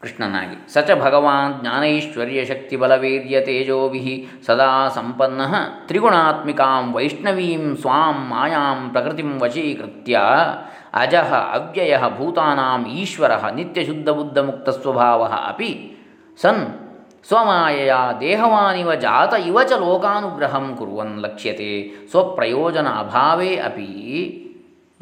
ಕೃಷ್ಣನಾಗಿ. 0.03 0.73
ಸಚ 0.73 0.91
ಭಗವಾನ್ 1.01 1.61
ಜ್ಞಾನೈಶ್ವರ್ಯ 1.61 2.45
ಶಕ್ತಿ 2.45 2.77
ಬಲವೀರ್ಯ 2.77 3.41
ತೇಜೋಭಿ 3.41 4.27
ಸದಾ 4.47 4.89
ಸಂಪನ್ನ 4.89 5.41
ತ್ರಿಗುಣಾತ್ಮಿಕಾಂ 5.87 6.93
ವೈಷ್ಣವೀಂ 6.95 7.77
ಸ್ವಾಂ 7.77 8.19
ಮಾಯಾಂ 8.31 8.91
ಪ್ರಕೃತಿಂ 8.91 9.41
ವಶೀಕೃತ್ಯ 9.41 10.21
ಅಜಃ 10.95 11.35
ಅವ್ಯಯ 11.35 11.99
ಭೂತಾನಾಂ 12.19 12.87
ಈಶ್ವರ 12.87 13.51
ನಿತ್ಯಶುದ್ಧಬುದ್ಧಮುಕ್ತಸ್ವಭಾವ 13.51 15.25
ಅಪಿ 15.25 15.97
ಸನ್ 16.41 16.67
ಸ್ವಮಾಯಯ 17.29 17.95
ದೇಹವಾನಿವ 18.21 18.95
ಜಾತ 18.95 19.35
ಇವ 19.35 19.63
ಚ 19.63 19.73
ಲೋಕಾನುಗ್ರಹಂ 19.73 20.75
ಕುರುವನ್ 20.79 21.21
ಲಕ್ಷ್ಯತೆ 21.21 22.07
ಸ್ವಪ್ರಯೋಜನ 22.11 22.89
ಅಭಾವೇ 22.89 23.57
ಅಪಿ 23.57 23.91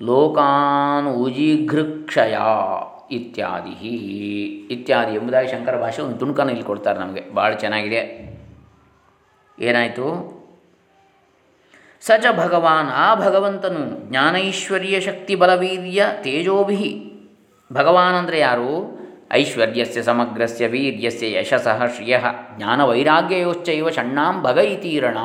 ಲೋಕಾನುಜಿಘೃಕ್ಷಯ 0.00 2.36
ಇತ್ಯಾದಿ 3.10 3.88
ಇತ್ಯಾದಿ 4.70 5.14
ಎಂಬುದಾಗಿ 5.14 5.48
ಶಂಕರ 5.48 5.80
ಭಾಷೆ 5.80 6.02
ಒಂದು 6.02 6.18
ತುಣುಕನ್ನು 6.18 6.52
ಇಲ್ಲಿ 6.52 6.66
ಕೊಡ್ತಾರೆ 6.66 6.98
ನಮಗೆ. 6.98 7.34
ಭಾಳ 7.34 7.54
ಚೆನ್ನಾಗಿದೆ. 7.54 8.32
ಏನಾಯಿತು? 9.58 10.41
ಸಚ 12.02 12.24
ಭಗವಾನ್, 12.40 12.88
ಆ 13.04 13.08
ಭಗವಂತನು 13.24 13.82
ಜ್ಞಾನೈಶ್ವರ್ಯ 14.10 14.96
ಶಕ್ತಿ 15.06 15.34
ಬಲವೀರ್ಯ 15.42 16.06
ತೇಜೋಭಿ 16.24 16.90
ಭಗವಾನ್ 17.70 18.16
ಅಂದರೆ 18.20 18.38
ಯಾರು? 18.46 18.72
ಐಶ್ವರ್ಯಸ್ಯ 19.40 20.00
ಸಮಗ್ರಸ್ಯ 20.08 20.64
ವೀರ್ಯಸ್ಯ 20.72 21.26
ಯಶಸಃ 21.36 21.80
ಶ್ರಿಯ. 21.94 22.14
ಜ್ಞಾನವೈರಾಗ್ಯಯೋಶ್ಚೈವ 22.56 23.90
ಷಣ್ಣಾಂ 23.96 24.34
ಭಗ 24.46 24.58
ಇತೀರಣ 24.74 25.18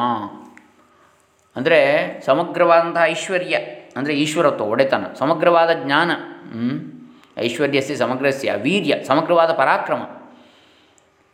ಅಂದರೆ 1.56 1.80
ಸಮಗ್ರವಾದಂತಹ 2.26 3.04
ಐಶ್ವರ್ಯ, 3.14 3.56
ಅಂದರೆ 3.98 4.14
ಈಶ್ವರತ್ವ, 4.24 4.66
ಒಡೆತನ, 4.74 5.06
ಸಮಗ್ರವಾದ 5.22 5.72
ಜ್ಞಾನ 5.84 6.12
ಐಶ್ವರ್ಯಸ್ಯ 7.46 7.96
ಸಮಗ್ರಸ್ಯ 8.04 8.54
ವೀರ್ಯ, 8.66 8.94
ಸಮಗ್ರವಾದ 9.12 9.52
ಪರಾಕ್ರಮ, 9.62 10.02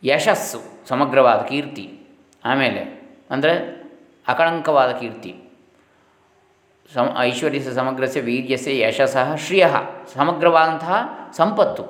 ಯಶಸ್ಸು, 0.02 0.60
ಸಮಗ್ರವಾದ 0.92 1.40
ಕೀರ್ತಿ. 1.50 1.86
ಆಮೇಲೆ 2.44 2.82
ಅಂದರೆ 3.34 3.54
ಅಕಳಂಕವಾದ 4.28 4.90
ಕೀರ್ತಿ. 4.90 5.32
ಸಮ 6.94 7.16
ಐಶ್ವರ್ಯ 7.18 7.60
ಸಮಗ್ರಸ್ಯ 7.60 8.20
ವೀರ್ಯಸ್ಯ 8.20 8.80
ಯಶಸ್ಸಃ 8.80 9.36
ಶ್ರಿಯ 9.36 9.66
ಸಮಗ್ರವಾದಂತಹ 10.14 10.94
ಸಂಪತ್ತು. 11.36 11.84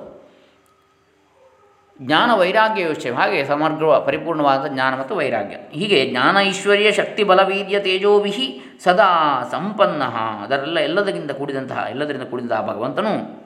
ಜ್ಞಾನ 2.01 2.33
ವೈರಾಗ್ಯ 2.33 2.83
ಯೋಚನೆ 2.83 3.11
ಹಾಗೆ 3.11 3.45
ಸಮಗ್ರ 3.45 3.85
ಪರಿಪೂರ್ಣವಾದ 3.97 4.67
ಜ್ಞಾನ 4.67 4.99
ಮತ್ತು 4.99 5.15
ವೈರಾಗ್ಯ. 5.15 5.55
ಹೀಗೆ 5.71 6.09
ಜ್ಞಾನ, 6.09 6.37
ಐಶ್ವರ್ಯ, 6.37 6.91
ಶಕ್ತಿ 6.91 7.23
ಬಲವೀರ್ಯ 7.23 7.79
ತೇಜೋವಿಹಿ 7.79 8.47
ಸದಾ 8.83 9.41
ಸಂಪನ್ನ. 9.51 10.03
ಅದರೆಲ್ಲ 10.43 10.79
ಎಲ್ಲದಕ್ಕಿಂತ 10.79 11.31
ಕೂಡಿದಂತಹ, 11.31 11.85
ಎಲ್ಲದರಿಂದ 11.89 12.23
ಕೂಡಿದಂತಹ 12.23 12.61
ಭಗವಂತನು 12.67 13.45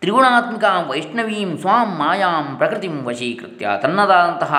ತ್ರಿಗುಣಾತ್ಮಿಕ 0.00 0.64
ವೈಷ್ಣವೀಂ 0.90 1.58
ಸ್ವಾಂ 1.58 1.98
ಮಾಯಾಂ 1.98 2.56
ಪ್ರಕೃತಿಂ 2.56 3.04
ವಶೀಕೃತ್ಯ 3.04 3.68
ತನ್ನದಾದಂತಹ 3.82 4.52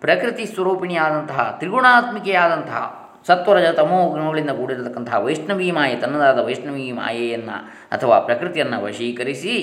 ಪ್ರಕೃತಿ 0.00 0.46
ಸ್ವರೂಪಿಣಿಯಾದಂತಹ, 0.46 1.56
ತ್ರಿಗುಣಾತ್ಮಿಕೆಯಾದಂತಹ 1.58 2.96
ಸತ್ವರಜ 3.26 3.64
ತಮೋ 3.64 4.10
ಗುಣಗಳಿಂದ 4.10 4.50
ಕೂಡಿರತಕ್ಕಂತಹ 4.50 5.24
ವೈಷ್ಣವಿ 5.24 5.70
ಮಾಯೆ 5.70 5.96
ತನ್ನದಾದ 5.96 6.38
ವೈಷ್ಣವಿ 6.38 6.92
ಮಾಯೆಯನ್ನು 6.92 7.56
ಅಥವಾ 7.90 8.20
ಪ್ರಕೃತಿಯನ್ನು 8.20 8.84
ವಶೀಕರಿಸಿ 8.84 9.54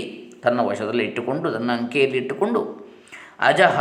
ತನ್ನ 0.43 0.59
ವಶದಲ್ಲಿ 0.59 1.03
ಇಟ್ಟುಕೊಂಡು, 1.03 1.51
ತನ್ನ 1.51 1.71
ಅಂಕೆಯಲ್ಲಿ 1.71 2.17
ಇಟ್ಟುಕೊಂಡು 2.17 2.61
ಅಜಃ 3.39 3.79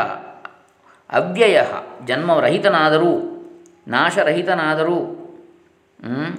ಅವ್ಯಯ, 1.11 1.63
ಜನ್ಮರಹಿತನಾದರೂ, 2.05 3.13
ನಾಶರಹಿತನಾದರೂ 3.89 4.99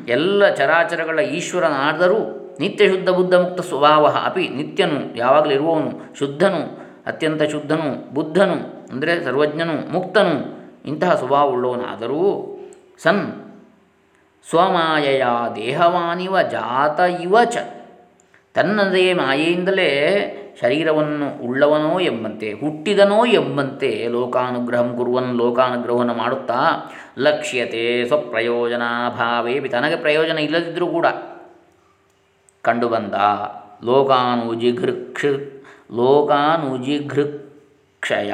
ಎಲ್ಲ 0.08 0.50
ಚರಾಚರಗಳ 0.50 1.20
ಈಶ್ವರನಾದರೂ 1.20 2.20
ನಿತ್ಯ 2.60 2.90
ಶುದ್ಧ 2.90 3.10
ಬುದ್ಧ 3.10 3.36
ಮುಕ್ತ 3.36 3.62
ಸ್ವಭಾವ 3.62 4.08
ಅಪಿ 4.26 4.48
ನಿತ್ಯನು, 4.48 5.18
ಯಾವಾಗಲೂ 5.18 5.52
ಇರುವವನು, 5.52 6.16
ಶುದ್ಧನು, 6.20 6.62
ಅತ್ಯಂತ 7.08 7.44
ಶುದ್ಧನು, 7.44 8.14
ಬುದ್ಧನು 8.14 8.77
ಅಂದರೆ 8.92 9.24
ಸರ್ವಜ್ಞನು, 9.24 9.92
ಮುಕ್ತನು, 9.92 10.36
ಇಂತಹ 10.86 11.16
ಸ್ವಭಾವವುಳ್ಳವನಾದರೂ 11.16 12.24
ಸನ್ 13.04 13.24
ಸ್ವಮಾಯೆಯ 14.50 15.26
ದೇಹವಾನಿವ 15.56 16.42
ಜಾತ 16.42 17.00
ಇವ 17.00 17.44
ಚ. 17.44 17.58
ತನ್ನದೇ 18.54 19.14
ಮಾಯೆಯಿಂದಲೇ 19.14 19.90
ಶರೀರವನ್ನು 20.62 21.46
ಉಳ್ಳವನೋ 21.46 22.00
ಎಂಬಂತೆ, 22.00 22.54
ಹುಟ್ಟಿದನೋ 22.54 23.26
ಎಂಬಂತೆ 23.26 24.08
ಲೋಕಾನುಗ್ರಹಂ 24.08 24.98
ಕುರುವನ್ 24.98 25.38
ಲೋಕಾನುಗ್ರಹವನ್ನು 25.38 26.14
ಮಾಡುತ್ತಾ 26.14 26.60
ಲಕ್ಷ್ಯತೆ 27.20 28.06
ಸ್ವಪ್ರಯೋಜನಾಭಾವೇ 28.06 29.60
ತನಗೆ 29.60 29.96
ಪ್ರಯೋಜನ 29.96 30.38
ಇಲ್ಲದಿದ್ದರೂ 30.38 30.88
ಕೂಡ 30.88 31.08
ಕಂಡುಬಂದ 32.64 33.14
ಲೋಕಾನುಜಿಘೃಕ್ಷ 33.84 35.26
ಲೋಕಾನುಜಿಘೃಕ್ಷಯ 38.04 38.32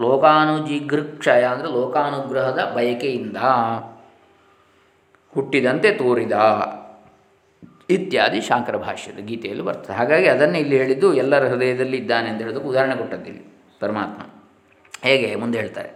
ಲೋಕಾನುಜಿಘೃಕ್ಷಯ 0.00 1.42
ಅಂದರೆ 1.42 1.68
ಲೋಕಾನುಗ್ರಹದ 1.72 2.72
ಬಯಕೆಯಿಂದ 2.76 3.36
ಹುಟ್ಟಿದಂತೆ 5.34 5.92
ತೋರಿದ 5.92 6.32
ಇತ್ಯಾದಿ 7.90 8.40
ಶಾಂಕರ 8.40 8.76
ಭಾಷ್ಯದ 8.76 9.18
ಗೀತೆಯಲ್ಲಿ 9.18 9.64
ಬರ್ತದೆ. 9.64 9.96
ಹಾಗಾಗಿ 9.96 10.28
ಅದನ್ನು 10.28 10.58
ಇಲ್ಲಿ 10.58 10.78
ಹೇಳಿದ್ದು 10.78 11.14
ಎಲ್ಲರ 11.14 11.48
ಹೃದಯದಲ್ಲಿ 11.48 11.96
ಇದ್ದಾನೆ 11.96 12.28
ಅಂತ 12.28 12.40
ಹೇಳೋದಕ್ಕೆ 12.42 12.68
ಉದಾಹರಣೆ 12.68 12.96
ಕೊಟ್ಟದ್ದಿಲ್ಲಿ 12.96 13.42
ಪರಮಾತ್ಮ. 13.80 14.22
ಹೇಗೆ? 15.02 15.34
ಮುಂದೆ 15.34 15.58
ಹೇಳ್ತಾರೆ. 15.58 15.90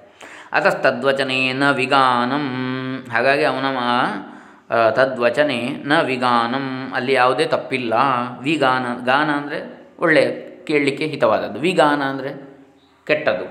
ಅತಸ್ತದ್ವಚನೇನ 0.53 1.71
ವಿಗಾನಂ. 1.71 2.47
ಹಾಗಾಗಿ 3.13 3.45
ಅವನ 3.45 3.67
ತದ್ವಚನೆ 4.95 5.59
ನ 5.85 6.01
ವಿಗಾನಂ. 6.01 6.93
ಅಲ್ಲಿ 6.95 7.13
ಯಾವುದೇ 7.13 7.45
ತಪ್ಪಿಲ್ಲ. 7.45 7.95
ವಿಗಾನ, 8.41 8.87
ಗಾನ 9.05 9.31
ಅಂದರೆ 9.31 9.61
ಒಳ್ಳೆಯ 9.99 10.29
ಕೇಳಲಿಕ್ಕೆ 10.65 11.07
ಹಿತವಾದದ್ದು. 11.07 11.61
ವಿಗಾನ 11.61 12.03
ಅಂದರೆ 12.03 12.50
ಕೆಟ್ಟದ್ದು 13.07 13.47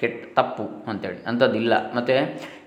ಕೆಟ್ಟ, 0.00 0.38
ತಪ್ಪು 0.38 0.90
ಅಂತೇಳಿ. 0.90 1.24
ಅಂಥದ್ದಿಲ್ಲ. 1.24 1.94
ಮತ್ತು 1.94 2.16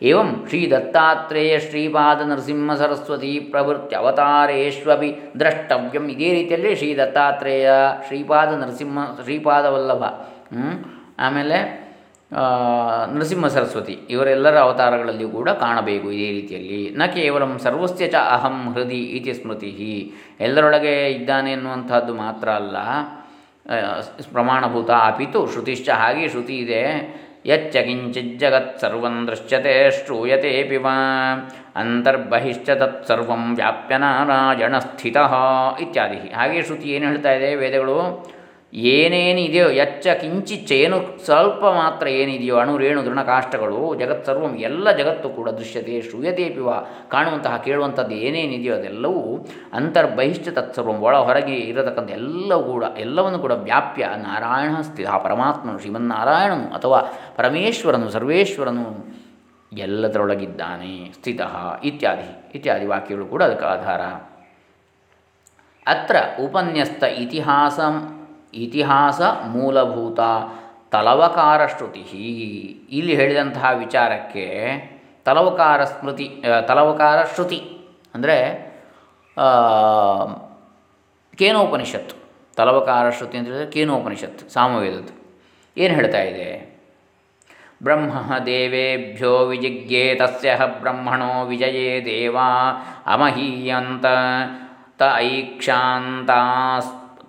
ಏವಂ 0.01 0.45
ಶ್ರೀ 0.49 0.71
ದತ್ತಾತ್ರೇಯ 0.71 1.59
ಶ್ರೀಪಾದ 1.59 2.21
ನರಸಿಂಹ 2.21 2.73
ಸರಸ್ವತಿ 2.73 3.39
ಪ್ರವೃತ್ತಿ 3.39 3.95
ಅವತಾರೇಶ್ವಪಿ 3.95 5.09
ದ್ರಷ್ಟವ್ಯಂ 5.39 6.05
ಇದೇ 6.09 6.33
ರೀತಿಯಲ್ಲಿ 6.33 6.75
ಶ್ರೀ 6.75 6.97
ದತ್ತಾತ್ರೇಯ 6.97 7.69
ಶ್ರೀಪಾದ 8.07 8.51
ನರಸಿಂಹ 8.61 8.97
ಶ್ರೀಪಾದವಲ್ಲಭ 9.23 10.03
ಆಮೇಲೆ 11.19 11.57
ನರಸಿಂಹ 13.13 13.47
ಸರಸ್ವತಿ 13.47 13.95
ಇವರೆಲ್ಲರ 14.09 14.57
ಅವತಾರಗಳಲ್ಲಿ 14.57 15.31
ಕೂಡ 15.31 15.49
ಕಾಣಬೇಕು 15.49 16.11
ಇದೇ 16.11 16.29
ರೀತಿಯಲ್ಲಿ. 16.31 16.89
ನ 16.97 17.05
ಕೇವಲ 17.05 17.57
ಸರ್ವಸ್ಯ 17.57 18.07
ಚ 18.07 18.15
ಅಹಂ 18.15 18.73
ಹೃದಯ 18.73 19.01
ಇತಿ 19.17 19.33
ಸ್ಮೃತಿ 19.33 19.71
ಎಲ್ಲರೊಳಗೆ 20.39 20.93
ಇದ್ದಾನೆ 21.11 21.51
ಎನ್ನುವಂಥದ್ದು 21.51 22.13
ಮಾತ್ರ 22.13 22.49
ಅಲ್ಲ. 22.49 22.77
ಪ್ರಮಾಣಭೂತ 24.33 24.91
ಅಪಿತು, 24.91 25.47
ಶ್ರುತಿಶ್ಚ 25.51 25.89
ಹಾಗೆ 25.89 26.29
ಶ್ರುತಿ 26.29 26.57
ಇದೆ. 26.57 26.81
ಯಚ್ಚ 27.45 27.77
ಕಿಂಚಿತ್ 27.77 28.39
ಜಗತ್ 28.39 28.79
ಸರ್ವಂ 28.79 29.27
ದೃಶ್ಯತೆ 29.27 29.91
ಶ್ರೂಯತೆ 29.91 30.63
ಪಿವ. 30.63 30.87
ಅಂತರ್ಬಹಿಶ್ಚ 31.75 32.69
ತತ್ಸರ್ವಂ 32.69 33.55
ವ್ಯಾಪ್ಯ 33.55 33.97
ನಾರಾಯಣ 33.97 34.77
ಸ್ಥಿತ 34.77 35.17
ಇತ್ಯಾದಿ. 35.79 36.33
ಹಾಗೆ 36.33 36.63
ಶ್ರುತಿ 36.63 36.89
ಏನು 36.89 37.05
ಹೇಳ್ತಾ 37.05 37.31
ಇದೆ 37.31 37.55
ವೇದಗಳು? 37.55 38.31
ಏನೇನಿದೆಯೋ 38.73 39.69
ಎಚ್ಚ 39.69 40.07
ಕಿಂಚಿಚ್ಚೇನು 40.07 40.97
ಸ್ವಲ್ಪ 41.25 41.65
ಮಾತ್ರ 41.65 42.07
ಏನಿದೆಯೋ 42.07 42.57
ಅಣು, 42.57 42.77
ರೇಣು 42.77 43.05
ದೃಢಕಾಷ್ಟಗಳು 43.05 43.95
ಜಗತ್ 43.95 44.25
ಸರ್ವಂ, 44.25 44.55
ಎಲ್ಲ 44.55 44.91
ಜಗತ್ತು 44.91 45.29
ಕೂಡ 45.29 45.49
ದೃಶ್ಯತೆ, 45.49 46.01
ಶ್ರೂಯತೆ, 46.01 46.49
ಪಿವ, 46.49 46.71
ಕಾಣುವಂತಹ, 47.07 47.57
ಕೇಳುವಂಥದ್ದು 47.57 48.15
ಏನೇನಿದೆಯೋ 48.15 48.75
ಅದೆಲ್ಲವೂ 48.75 49.47
ಅಂತರ್ಬಹಿಷ್ಠ 49.73 50.49
ತತ್ಸರ್ವಂ, 50.49 50.95
ಒಳ, 50.95 51.15
ಹೊರಗೆ 51.15 51.55
ಇರತಕ್ಕಂಥ 51.55 52.11
ಎಲ್ಲವೂ 52.11 52.73
ಕೂಡ, 52.73 52.83
ಎಲ್ಲವನ್ನು 52.97 53.39
ಕೂಡ 53.39 53.51
ವ್ಯಾಪ್ಯ 53.51 54.05
ನಾರಾಯಣ 54.15 54.81
ಸ್ಥಿತ 54.81 55.07
ಪರಮಾತ್ಮನು, 55.09 55.79
ಶ್ರೀಮನ್ನಾರಾಯಣನು 55.79 56.67
ಅಥವಾ 56.73 57.01
ಪರಮೇಶ್ವರನು, 57.35 58.09
ಸರ್ವೇಶ್ವರನು 58.09 59.05
ಎಲ್ಲದರೊಳಗಿದ್ದಾನೆ, 59.73 61.13
ಸ್ಥಿತ, 61.13 61.41
ಇತ್ಯಾದಿ 61.83 62.51
ಇತ್ಯಾದಿ 62.55 62.85
ವಾಕ್ಯಗಳು 62.85 63.25
ಕೂಡ 63.25 63.43
ಅದಕ್ಕೆ 63.43 63.65
ಆಧಾರ. 63.65 64.01
ಅತ್ರ 65.87 66.15
ಉಪನ್ಯಸ್ತ 66.45 67.03
ಇತಿಹಾಸ 67.03 67.79
ಇತಿಹಾಸ 68.53 69.21
ಮೂಲಭೂತ 69.47 70.19
ತಲವಕಾರ 70.91 71.67
ಶ್ರುತಿ. 71.67 71.99
ಇಲ್ಲಿ 72.91 73.15
ಹೇಳಿದಂತಹ 73.15 73.65
ವಿಚಾರಕ್ಕೆ 73.77 74.47
ತಲವಕಾರ 75.25 75.83
ಸ್ಮೃತಿ 75.83 76.27
ತಲವಕಾರ 76.67 77.23
ಶ್ರುತಿ 77.23 77.59
ಅಂದರೆ 78.15 78.37
ಕೇನೋಪನಿಷತ್ತು. 81.37 82.15
ತಲವಕಾರ 82.57 83.09
ಶ್ರುತಿ 83.09 83.37
ಅಂತ 83.37 83.47
ಹೇಳಿದರೆ 83.47 83.71
ಕೇನೋಪನಿಷತ್ತು, 83.71 84.43
ಸಾಮವೇದದ್ದು. 84.49 85.13
ಏನು 85.77 85.93
ಹೇಳ್ತಾ 85.95 86.21
ಇದೆ? 86.21 86.49
ಬ್ರಹ್ಮ 87.83 88.37
ದೇವೇಭ್ಯೋ 88.45 89.33
ವಿಜಿಜ್ಞೆ 89.45 90.03
ತಸ್ಯ 90.15 90.59
ಬ್ರಹ್ಮಣೋ 90.81 91.45
ವಿಜಯೇ 91.45 92.05
ದೇವಾ 92.05 92.49
ಅಮಹೀಯಂತ 93.05 94.05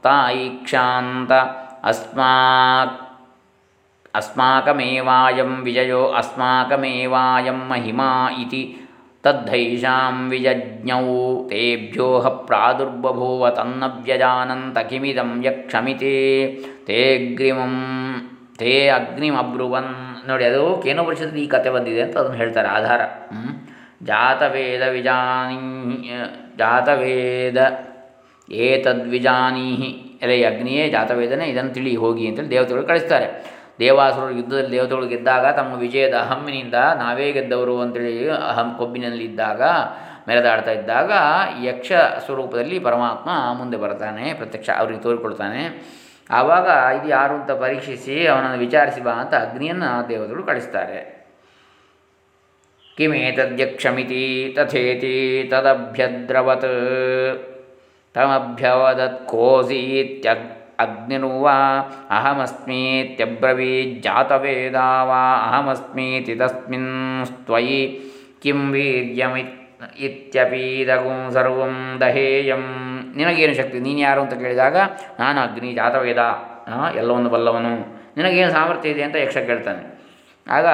ತ 0.05 0.07
ಐಕ್ಷಾಂತಾಸ್ 0.37 2.05
ತಾಯಿಕ್ಷಾಂತ 4.15 5.49
विजयो 5.67 6.01
ಅಸ್ಮಾಕಮೇವಾಯಂ 6.21 7.59
महिमा 7.71 7.71
इति 7.71 7.71
ಮಹಿಮಾ 7.71 8.09
ಇತಿ 8.43 8.63
तेभ्यो 9.25 10.15
ವಿಜಜ್ಞೌ 10.33 11.07
ತೇಭ್ಯೋಹ 11.51 12.25
ಪ್ರಾದುರ್ಬಭೂವ 12.49 13.51
ತನ್ನವ್ಯಜಾನಂತ 13.59 14.79
ಕಿಮಿದಂ 14.91 15.31
ಯಕ್ಷಮಿತೆ 15.47 16.17
ते 16.89 17.01
ತೇ 18.61 18.73
ಅಗ್ನಿಮಬ್ರುವನ್ 18.97 19.93
ನೋಡಿ, 20.29 20.45
ಅದು 20.45 20.63
ಕೇನೋಪನಿಷತ್ತಲ್ಲಿ 20.83 21.43
ಈ 21.45 21.49
ಕತೆ 21.55 21.71
ಬಂದಿದೆ 21.77 22.03
ಅಂತ 22.03 22.17
ಅದನ್ನು 22.19 22.39
ಹೇಳ್ತಾರೆ, 22.43 22.69
ಆಧಾರ. 22.69 23.01
ಜಾತವೇದ 24.11 24.85
ವಿಜಾನಿ 24.97 25.57
ಜಾತವೇದ 26.59 27.59
ಏತದ್ವಿಜಾನೀಹಿ. 28.51 30.19
ಎಲೆ 30.23 30.45
ಅಗ್ನಿಯೇ 30.45 30.89
ಜಾತವೇದನೆ, 30.89 31.45
ಇದನ್ನು 31.47 31.73
ತಿಳಿ 31.75 31.97
ಹೋಗಿ 31.97 32.27
ಅಂತೇಳಿ 32.27 32.51
ದೇವತೆಗಳು 32.51 32.87
ಕಳಿಸ್ತಾರೆ. 32.87 33.29
ದೇವಾಸುರರು 33.79 34.31
ಯುದ್ಧದಲ್ಲಿ 34.31 34.71
ದೇವತೆಗಳು 34.71 35.09
ಗೆದ್ದಾಗ 35.09 35.47
ತಮ್ಮ 35.57 35.75
ವಿಜಯದ 35.75 36.15
ಅಹಮ್ಮಿನಿಂದ 36.15 36.75
ನಾವೇ 36.75 37.33
ಗೆದ್ದವರು 37.33 37.81
ಅಂತೇಳಿ 37.81 38.29
ಅಹಂ 38.29 38.75
ಕೊಬ್ಬಿನಲ್ಲಿದ್ದಾಗ 38.79 39.63
ಮೆರೆದಾಡ್ತಾ 40.29 40.71
ಇದ್ದಾಗ 40.71 41.13
ಯಕ್ಷ 41.65 41.93
ಸ್ವರೂಪದಲ್ಲಿ 42.25 42.79
ಪರಮಾತ್ಮ 42.79 43.31
ಮುಂದೆ 43.59 43.77
ಬರ್ತಾನೆ, 43.77 44.35
ಪ್ರತ್ಯಕ್ಷ 44.35 44.71
ಅವರಿಗೆ 44.71 45.01
ತೋರಿಕೊಳ್ತಾನೆ. 45.01 45.63
ಆವಾಗ 46.31 46.69
ಇದು 46.99 47.09
ಯಾರು 47.09 47.35
ಅಂತ 47.35 47.51
ಪರೀಕ್ಷಿಸಿ 47.51 48.27
ಅವನನ್ನು 48.27 48.59
ವಿಚಾರಿಸಿ 48.59 49.01
ಬಾ 49.01 49.11
ಅಂತ 49.11 49.35
ಅಗ್ನಿಯನ್ನು 49.35 50.09
ದೇವತೆಗಳು 50.09 50.43
ಕಳಿಸ್ತಾರೆ. 50.43 51.01
ಕಿಮೇತದ್ಯಕ್ಷಮಿತಿ 52.97 54.53
ತಥೇತಿ 54.57 55.49
ತದಭ್ಯದ್ರವತ್. 55.51 56.73
ತಮಭ್ಯವದತ್ 58.15 59.27
ಕೋಸೀತ್ಯಗ್ 59.27 60.63
ಅಗ್ನಿರುವ 60.79 61.51
ಅಹಮಸ್ಮೀತ್ಯಬ್ರವೀಜ್ಜಾತವೇದಾ 62.11 65.05
ವಾ 65.05 65.49
ಅಹಮಸ್ಮೀತಿ 65.49 66.35
ತಸ್ಮಿನ್ 66.35 67.27
ಸ್ತ್ವಯಿ 67.27 68.01
ಕಿಂ 68.43 68.73
ವೀರ್ಯಮಿತ್ 68.73 69.63
ಇತ್ಯಪೀದಗುಂ 69.99 71.33
ಸರ್ವಂ 71.33 72.01
ದಹೇಯಂ 72.01 72.63
ನಿನಗೇನು 73.17 73.55
ಶಕ್ತಿ 73.55 73.81
ನೀನು 73.81 73.99
ಯಾರು 73.99 74.21
ಅಂತ 74.21 74.35
ಕೇಳಿದಾಗ, 74.35 74.77
ನಾನು 75.19 75.41
ಅಗ್ನಿ, 75.41 75.73
ಜಾತವೇದ 75.73 76.19
ಎಲ್ಲವನ್ನು 76.97 77.31
ಬಲ್ಲವನು. 77.31 78.03
ನಿನಗೇನು 78.17 78.51
ಸಾಮರ್ಥ್ಯ 78.51 78.89
ಇದೆ 78.89 79.03
ಅಂತ 79.03 79.17
ಯಕ್ಷ 79.17 79.37
ಕೇಳ್ತಾನೆ. 79.37 80.01
ಆಗ 80.49 80.67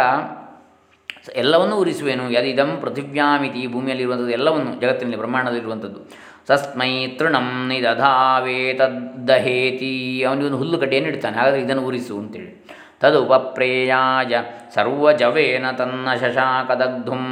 ಎಲ್ಲವನ್ನೂ 1.35 1.77
ಉರಿಸುವೆನು. 1.77 2.31
ಯದಿದಂ 2.31 2.81
ಪೃಥಿವ್ಯಾಮಿತಿ 2.81 3.67
ಭೂಮಿಯಲ್ಲಿರುವಂಥದ್ದು 3.67 4.31
ಎಲ್ಲವನ್ನು, 4.31 4.81
ಜಗತ್ತಿನಲ್ಲಿ 4.81 5.17
ಬ್ರಹ್ಮಾಂಡದಲ್ಲಿರುವಂಥದ್ದು. 5.17 6.29
ತಸ್ಮೈ 6.49 6.93
ತೃಣಂ 7.19 7.49
ನಿದಧಾವೇತದ್ದಹೇತಿ 7.71 8.83
ಅವನಿಗೊಂದು 10.27 10.59
ಹುಲ್ಲು 10.63 10.77
ಕಡ್ಡಿಯನ್ನು 10.83 11.11
ಇಡ್ತಾನೆ, 11.13 11.37
ಹಾಗಾದರೆ 11.41 11.61
ಇದನ್ನು 11.67 11.85
ಉರಿಸು 11.89 12.15
ಅಂತೇಳಿ. 12.23 12.53
ತದುಪಪ್ರೇಯಾಯ 13.03 14.35
ಸರ್ವಜವೇನ 14.77 15.67
ತನ್ನ 15.81 16.09
ಶಶಾಕದಗ್ಧುಂ. 16.23 17.25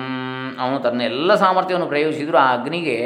ಅವನು 0.62 0.76
ತನ್ನ 0.86 1.00
ಎಲ್ಲ 1.10 1.30
ಸಾಮರ್ಥ್ಯವನ್ನು 1.42 1.88
ಪ್ರಯೋಗಿಸಿದರೂ 1.92 2.38
ಆ 2.44 2.46
ಅಗ್ನಿಗೆ 2.56 2.98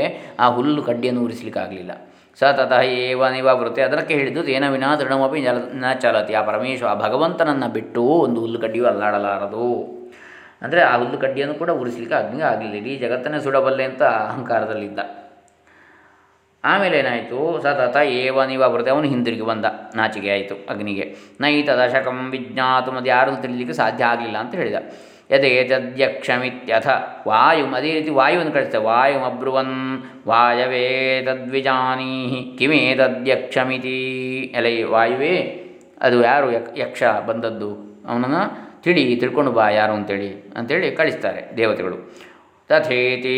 ಆ 0.44 0.46
ಹುಲ್ಲು 0.56 0.82
ಕಡ್ಡಿಯನ್ನು 0.88 1.22
ಉರಿಸಲಿಕ್ಕಾಗಲಿಲ್ಲ. 1.28 1.92
ತತಃ 2.38 2.82
ಏವ 3.04 3.22
ನಿವೃತ್ತಿ 3.34 3.80
ಅದಕ್ಕೆ 3.86 4.12
ಹೇಳಿದ್ದು, 4.18 4.40
ತೇನ 4.48 4.64
ವಿನಾ 4.74 4.90
ತೃಣಮಪಿ 5.00 5.38
ಜಲ 5.46 5.56
ನ 5.82 5.84
ಚಲತಿ. 6.02 6.32
ಆ 6.40 6.42
ಪರಮೇಶ್ವರ 6.48 6.88
ಆ 6.92 6.94
ಭಗವಂತನನ್ನು 7.04 7.68
ಬಿಟ್ಟು 7.76 8.02
ಒಂದು 8.26 8.38
ಹುಲ್ಲು 8.44 8.58
ಕಡ್ಡಿಯು 8.64 8.84
ಅಲ್ಲಾಡಲಾರದು. 8.92 9.66
ಅಂದರೆ 10.64 10.80
ಆ 10.90 10.92
ಹುಲ್ಲು 11.00 11.18
ಕಡ್ಡಿಯನ್ನು 11.24 11.56
ಕೂಡ 11.62 11.70
ಉರಿಸಲಿಕ್ಕೆ 11.82 12.16
ಅಗ್ನಿಗೆ 12.20 12.46
ಆಗಲಿಲ್ಲ. 12.52 12.74
ಇಡೀ 12.82 12.92
ಜಗತ್ತನ್ನೇ 13.04 13.40
ಸುಡಬಲ್ಲೆ 13.46 13.84
ಅಂತ 13.90 14.02
ಅಹಂಕಾರದಲ್ಲಿದ್ದ. 14.28 15.00
ಆಮೇಲೆ 16.64 16.98
ಏನಾಯಿತು? 16.98 17.60
ಸತತ 17.62 17.96
ಏವ 17.96 18.44
ನಿವೃತ್ತಿ 18.44 18.90
ಅವನು 18.90 19.08
ಹಿಂದಿರುಗಿ 19.08 19.42
ಬಂದ. 19.42 19.64
ನಾಚಿಕೆ 19.96 20.30
ಆಯಿತು 20.30 20.54
ಅಗ್ನಿಗೆ. 20.54 21.16
ನೈತದಶಕಂ 21.40 22.30
ವಿಜ್ಞಾತು 22.30 22.90
ಅದು 22.90 23.06
ಯಾರು 23.06 23.42
ತಿಳಿಲಿಕ್ಕೆ 23.42 23.72
ಸಾಧ್ಯ 23.72 24.04
ಆಗಲಿಲ್ಲ 24.04 24.38
ಅಂತ 24.38 24.54
ಹೇಳಿದ. 24.54 24.74
ಯಥೇತದ್ಯಕ್ಷಮಿತ್ಯಥ. 25.30 26.86
ವಾಯು, 27.28 27.66
ಅದೇ 27.66 27.94
ರೀತಿ 27.94 28.10
ವಾಯುವನ್ನು 28.10 28.52
ವಾಯು 28.52 28.84
ವಾಯುಮಬ್ರುವನ್ 28.84 30.02
ವಾಯವೇ 30.26 31.22
ತದ್ವಿಜಾನೀಹಿ 31.24 32.56
ಕಿಮೇತದ್ಯಕ್ಷಮಿತಿ 32.58 34.40
ಎಲೆ, 34.40 34.82
ವಾಯುವೇ, 34.82 35.66
ಅದು 36.00 36.22
ಯಾರು 36.22 36.52
ಯಕ್, 36.52 36.78
ಯಕ್ಷ 36.78 37.02
ಬಂದದ್ದು? 37.26 37.74
ಅವನನ್ನು 38.08 38.82
ತಿಳಿ, 38.82 39.16
ತಿಳ್ಕೊಂಡು 39.16 39.52
ಬಾ 39.52 39.70
ಯಾರು 39.70 39.92
ಅಂತೇಳಿ 39.92 40.52
ಅಂತೇಳಿ 40.56 40.90
ಕಳಿಸ್ತಾರೆ 40.90 41.56
ದೇವತೆಗಳು. 41.56 42.14
ತಥೇತಿ, 42.68 43.36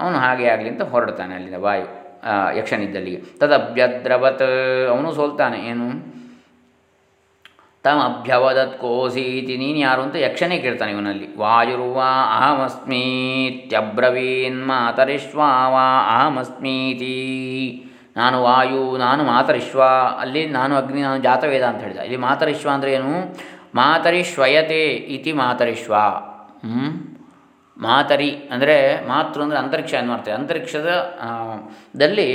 ಅವನು 0.00 0.16
ಹಾಗೆ 0.16 0.48
ಆಗಲಿ 0.48 0.68
ಅಂತ 0.68 0.82
ಹೊರಡ್ತಾನೆ 0.82 1.34
ಅಲ್ಲಿಂದ 1.34 1.54
ವಾಯು. 1.54 2.07
ಯಕ್ಷನಿದ್ದಲ್ಲಿಗೆ 2.56 3.16
ತದಭ್ಯದ್ರವತ್, 3.16 4.42
ಅವನು 4.90 5.12
ಸೋಲ್ತಾನೆ. 5.12 5.58
ಏನು? 5.58 6.18
ತಮಭ್ಯವದತ್ 7.82 8.78
ಕೋಸೀತಿ, 8.78 9.56
ನೀನು 9.56 9.78
ಯಾರು 9.78 10.02
ಅಂತ 10.02 10.16
ಯಕ್ಷನೇ 10.16 10.58
ಕೇಳ್ತಾನೆ 10.58 10.92
ಇವನಲ್ಲಿ. 10.92 11.36
ವಾಯುರುವ 11.36 12.02
ಅಹಮಸ್ಮೀತ್ಯಬ್ರವೀನ್ 12.36 14.66
ಮಾತರಿಶ್ವ 14.66 15.40
ವಾ 15.68 16.18
ಅಹಮಸ್ಮೀತಿ. 16.18 17.86
ನಾನು 18.16 18.42
ವಾಯು, 18.42 18.96
ನಾನು 18.96 19.24
ಮಾತರಿಶ್ವ 19.24 19.82
ಅಲ್ಲಿ 20.20 20.46
ನಾನು 20.46 20.76
ಅಗ್ನಿ, 20.76 21.02
ನಾನು 21.02 21.22
ಜಾತವೇದ 21.22 21.62
ಅಂತ 21.62 21.80
ಹೇಳಿದ. 21.80 21.96
ಇಲ್ಲಿ 21.96 22.16
ಮಾತರಿಶ್ವ 22.16 22.70
ಅಂದರೆ 22.70 22.92
ಏನು? 22.92 23.36
ಮಾತರಿಶ್ವಯತೆ 23.74 24.86
ಇತಿ 24.86 25.32
ಮಾತರಿಶ್ವ 25.32 25.94
ಹ್ಮ್? 25.94 27.07
ಮಾತರಿ 27.78 28.30
ಅಂದರೆ 28.54 28.76
ಮಾತೃ 29.08 29.42
ಅಂದರೆ 29.42 29.58
ಅಂತರಿಕ್ಷ 29.58 29.94
ಅನ್ನುವಂತೆ 29.94 30.30
ಅಂತರಿಕ್ಷದ 30.30 30.90
ದಲ್ಲಿ 31.96 32.30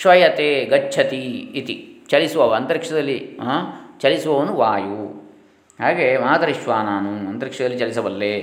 ಶ್ವಯತೆ 0.00 0.48
ಗಚ್ಚತಿ 0.72 1.22
ಇತಿ. 1.60 1.76
ಚಲಿಸುವವ, 2.10 2.50
ಅಂತರಿಕ್ಷದಲ್ಲಿ 2.54 3.18
ಚಲಿಸುವವನು 4.02 4.52
ವಾಯು. 4.60 5.00
ಹಾಗೆ 5.78 6.06
ಮಾತರಿಶ್ವ 6.18 6.72
ನಾನು, 6.90 7.10
ಅಂತರಿಕ್ಷದಲ್ಲಿ 7.30 7.78
ಚಲಿಸಬಲ್ಲೆ 7.78 8.34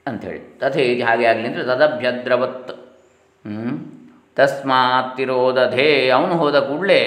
ಅಂಥೇಳಿ 0.06 0.58
ತಥೇ 0.58 1.00
ಹಾಗೆ 1.00 1.26
ಆಗಲಿ 1.26 1.48
ಅಂದರೆ 1.48 1.64
ತದಭ್ಯದ್ರವತ್? 1.64 2.71
ತಸ್ಮಾತ್ 4.34 5.16
ತಿರೋದಧೇ 5.16 6.08
ಅವನು 6.08 6.34
ಹೋದ 6.34 6.56
ಕೂಡಲೇ 6.56 7.02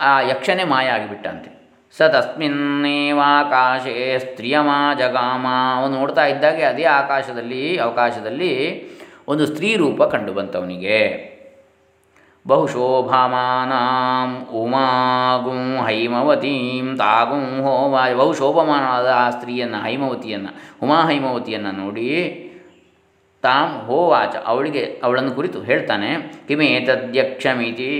ಆ 0.00 0.20
ಯಕ್ಷನೇ 0.20 0.64
ಮಾಯ 0.64 0.88
ಆಗಿಬಿಟ್ಟಂತೆ 0.88 1.58
ಸ 1.98 2.02
ತಸ್ಮಿನ್ನೇವಾಕಾಶೇ 2.02 4.18
ಸ್ತ್ರೀಯಮ 4.18 4.68
ಜಗಾಮ. 4.98 5.46
ಅವನು 5.76 5.98
ನೋಡ್ತಾ 5.98 6.26
ಇದ್ದಾಗೆ 6.26 6.62
ಅದೇ 6.62 6.84
ಆಕಾಶದಲ್ಲಿ, 6.84 7.78
ಅವಕಾಶದಲ್ಲಿ 7.78 8.82
ಒಂದು 9.28 9.46
ಸ್ತ್ರೀ 9.46 9.76
ರೂಪ 9.76 10.02
ಕಂಡು 10.02 10.32
ಬಂತವನಿಗೆ. 10.32 11.28
ಬಹುಶೋಭಾಮಾನಾಂ 12.46 14.46
ಉಮಾಗುಂ 14.52 15.86
ಹೈಮವತೀಂ 15.86 16.96
ತಾಗುಂ 16.96 17.62
ಹೋಮ. 17.62 18.16
ಬಹುಶೋಭಮಾನವಾದ 18.16 19.12
ಆ 19.14 19.30
ಸ್ತ್ರೀಯನ್ನು, 19.30 19.82
ಹೈಮವತಿಯನ್ನು 19.82 20.48
ಉಮಾ 20.82 21.02
ಹೈಮವತಿಯನ್ನು 21.02 21.72
ನೋಡಿ 21.72 22.44
ತಾಂ 23.42 23.68
ಹೋವಾಚ. 23.86 24.34
ಅವಳಿಗೆ, 24.44 25.00
ಅವಳನ್ನು 25.04 25.32
ಕುರಿತು 25.32 25.62
ಹೇಳ್ತಾನೆ 25.62 26.08
ಕಿಮೇತದ್ಯಕ್ಷಮಿತಿ 26.48 27.90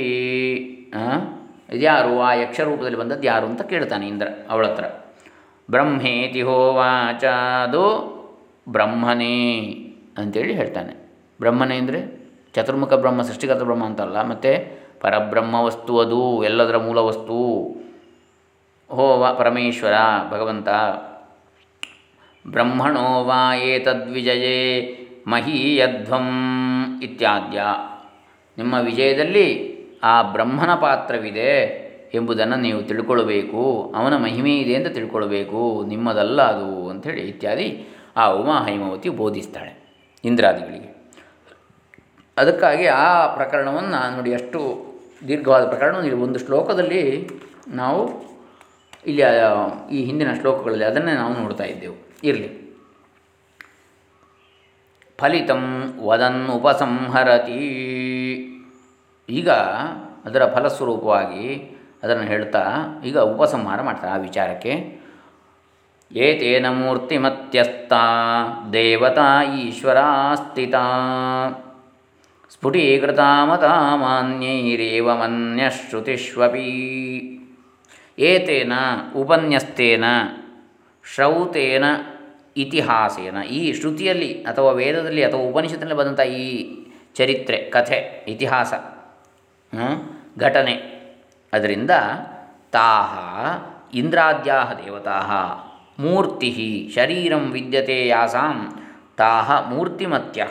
ಇದ್ಯಾರು? 1.75 2.21
ಆ 2.21 2.35
ಯಕ್ಷ 2.35 2.61
ರೂಪದಲ್ಲಿ 2.61 2.99
ಬಂದದ್ದು 2.99 3.27
ಯಾರು 3.27 3.47
ಅಂತ 3.47 3.63
ಕೇಳ್ತಾನೆ 3.63 4.09
ಇಂದ್ರ 4.09 4.29
ಅವಳ 4.51 4.67
ಹತ್ರ 4.67 4.85
ಬ್ರಹ್ಮೇತಿ 5.71 6.43
ಹೋವಾಚ. 6.43 7.25
ಅದು 7.65 7.85
ಬ್ರಹ್ಮನೇ 8.69 9.35
ಅಂತೇಳಿ 10.19 10.55
ಹೇಳ್ತಾನೆ. 10.55 10.93
ಬ್ರಹ್ಮನೇ 11.41 11.77
ಅಂದರೆ 11.77 12.01
ಚತುರ್ಮುಖ 12.55 12.93
ಬ್ರಹ್ಮ, 12.93 13.23
ಸೃಷ್ಟಿಕರ್ತ 13.23 13.63
ಬ್ರಹ್ಮ 13.63 13.85
ಅಂತಲ್ಲ, 13.85 14.23
ಮತ್ತು 14.23 14.53
ಪರಬ್ರಹ್ಮ 15.01 15.55
ವಸ್ತು 15.55 15.99
ಅದು, 15.99 16.45
ಎಲ್ಲದರ 16.45 16.77
ಮೂಲ 16.77 16.99
ವಸ್ತು. 16.99 17.37
ಹೋವ 18.91 19.35
ಪರಮೇಶ್ವರ, 19.39 19.97
ಭಗವಂತ. 20.31 20.69
ಬ್ರಹ್ಮಣೋ 22.45 23.25
ವಾ 23.25 23.55
ಏತದ್ವಿಜಯೇ. 23.55 24.59
ಮಹೀಯಧ್ವಂ 25.29 26.29
ಇತ್ಯಾದ್ಯ. 27.03 27.63
ನಿಮ್ಮ 28.59 28.75
ವಿಜಯದಲ್ಲಿ 28.85 29.79
ಆ 30.03 30.23
ಬ್ರಹ್ಮನ 30.23 30.75
ಪಾತ್ರವಿದೆ 30.75 31.89
ಎಂಬುದನ್ನು 32.15 32.57
ನೀವು 32.57 32.83
ತಿಳ್ಕೊಳ್ಬೇಕು. 32.83 33.93
ಅವನ 33.97 34.17
ಮಹಿಮೆ 34.17 34.57
ಇದೆ 34.57 34.75
ಅಂತ 34.75 34.87
ತಿಳ್ಕೊಳ್ಬೇಕು. 34.87 35.85
ನಿಮ್ಮದಲ್ಲ 35.89 36.43
ಅದು 36.43 36.91
ಅಂಥೇಳಿ 36.91 37.21
ಇತ್ಯಾದಿ 37.21 37.87
ಆ 38.17 38.27
ಉಮಾ 38.27 38.67
ಹೈಮವತಿ 38.67 39.09
ಬೋಧಿಸ್ತಾಳೆ 39.09 39.95
ಇಂದ್ರಾದಿಗಳಿಗೆ. 40.25 41.13
ಅದಕ್ಕಾಗಿ 42.39 42.87
ಆ 42.87 43.35
ಪ್ರಕರಣವನ್ನು 43.35 44.17
ನೋಡಿ, 44.17 44.35
ಅಷ್ಟು 44.35 44.89
ದೀರ್ಘವಾದ 45.29 45.69
ಪ್ರಕರಣ 45.69 45.97
ಒಂದು 46.13 46.39
ಶ್ಲೋಕದಲ್ಲಿ 46.39 47.29
ನಾವು 47.69 48.11
ಇಲ್ಲಿ 49.07 49.23
ಈ 49.93 50.05
ಹಿಂದಿನ 50.05 50.33
ಶ್ಲೋಕಗಳಲ್ಲಿ 50.41 50.85
ಅದನ್ನೇ 50.85 51.13
ನಾವು 51.13 51.35
ನೋಡ್ತಾ 51.35 51.65
ಇದ್ದೆವು. 51.65 51.95
ಇರಲಿ. 52.25 52.68
ಫಲಿತಂ 55.21 55.63
ವದನ್ 56.09 56.43
ಉಪಸಂಹರತಿ 56.57 57.63
ಈಗ 59.29 59.51
ಅದರ 60.27 60.43
ಫಲಸ್ವರೂಪವಾಗಿ 60.55 61.47
ಅದನ್ನು 62.03 62.25
ಹೇಳ್ತಾ, 62.33 62.63
ಈಗ 63.09 63.19
ಉಪಸಂಹಾರ 63.33 63.79
ಮಾಡ್ತಾರೆ 63.83 64.13
ಆ 64.17 64.19
ವಿಚಾರಕ್ಕೆ. 64.27 64.75
ಏತೇನ 66.11 66.67
ಮೂರ್ತಿಮತ್ಯಸ್ತ, 66.81 67.93
ದೇವತಾ 68.73 69.27
ಈಶ್ವರ 69.63 69.99
ಸ್ಥಿತ 70.43 70.75
ಸ್ಫುಟೀಕೃತ 72.55 73.23
ಮತಾಮಾನ್ಯೈರೇವ 73.51 75.09
ಮನ್ಯಶ್ರುತಿಷ್ವಪಿ 75.23 76.71
ಏತೇನ 78.29 78.73
ಉಪನ್ಯಸ್ತೇನ, 79.23 80.05
ಶ್ರೌತೇನ 81.05 81.85
ಇತಿಹಾಸೇನ. 82.63 83.39
ಈ 83.59 83.61
ಶ್ರುತಿಯಲ್ಲಿ 83.79 84.31
ಅಥವಾ 84.43 84.71
ವೇದದಲ್ಲಿ 84.73 85.23
ಅಥವಾ 85.25 85.43
ಉಪನಿಷತ್ತಿನಲ್ಲಿ 85.43 85.99
ಬಂದಂಥ 86.01 86.21
ಈ 86.21 86.47
ಚರಿತ್ರೆ, 87.15 87.59
ಕಥೆ, 87.71 87.99
ಇತಿಹಾಸ 88.29 88.73
ಘಟನೆ, 90.39 90.75
ಅದರಿಂದ 91.53 91.93
ತಾಹ 92.73 93.13
ಇಂದ್ರಾದ್ಯಾ 93.95 94.59
ದೇವತಾ 94.81 95.19
ಮೂರ್ತಿ 96.01 96.51
ಶರೀರಂ 96.95 97.45
ವಿದ್ಯತೆ 97.51 97.97
ಯಾಸಾಂ 98.07 98.57
ತಾಹ 99.17 99.49
ಮೂರ್ತಿಮತ್ಯ 99.69 100.43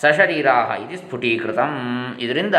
ಸಶರೀರಾ 0.00 0.54
ಇದು 0.76 0.96
ಸ್ಫುಟೀಕೃತ. 0.98 1.58
ಇದರಿಂದ 2.18 2.58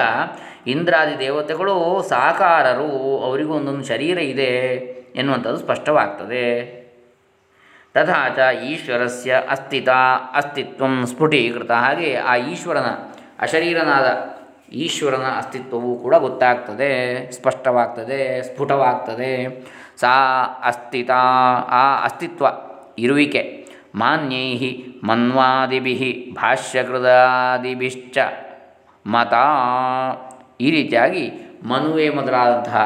ಇಂದ್ರಾದಿ 0.68 1.16
ದೇವತೆಗಳು 1.20 1.76
ಸಾಕಾರರು, 2.10 2.92
ಅವರಿಗೂ 3.26 3.54
ಒಂದೊಂದು 3.54 3.86
ಶರೀರ 3.86 4.18
ಇದೆ 4.34 4.52
ಎನ್ನುವಂಥದ್ದು 5.16 5.60
ಸ್ಪಷ್ಟವಾಗ್ತದೆ. 5.60 6.46
ತಥಾ 7.98 8.30
ಚ 8.30 8.40
ಈಶ್ವರಸ್ಯ 8.56 9.44
ಅಸ್ತಿತ 9.50 9.90
ಅಸ್ತಿತ್ವ 10.34 10.86
ಸ್ಫುಟೀಕೃತ. 11.06 11.72
ಹಾಗೆ 11.72 12.16
ಆ 12.16 12.36
ಈಶ್ವರನ 12.36 12.90
ಅಶರೀರನಾದ 13.40 14.08
ಈಶ್ವರನ 14.74 15.26
ಅಸ್ತಿತ್ವವು 15.38 15.96
ಕೂಡ 16.00 16.16
ಗೊತ್ತಾಗ್ತದೆ, 16.16 16.90
ಸ್ಪಷ್ಟವಾಗ್ತದೆ, 17.32 18.42
ಸ್ಫುಟವಾಗ್ತದೆ. 18.42 19.32
ಸಾ 19.98 20.14
ಅಸ್ತಿತ, 20.64 21.12
ಆ 21.70 22.04
ಅಸ್ತಿತ್ವ 22.04 22.46
ಇರುವಿಕೆ 23.00 23.68
ಮಾನ್ಯೈ 23.96 24.86
ಮನ್ವಾದಿಭಿ 25.04 26.34
ಭಾಷ್ಯಕೃದಾದಿಭಿಶ್ಚ 26.36 28.18
ಮತ. 29.06 29.34
ಈ 30.62 30.72
ರೀತಿಯಾಗಿ 30.72 31.32
ಮನುವೆ 31.64 32.10
ಮೊದಲಾದಂತಹ 32.10 32.80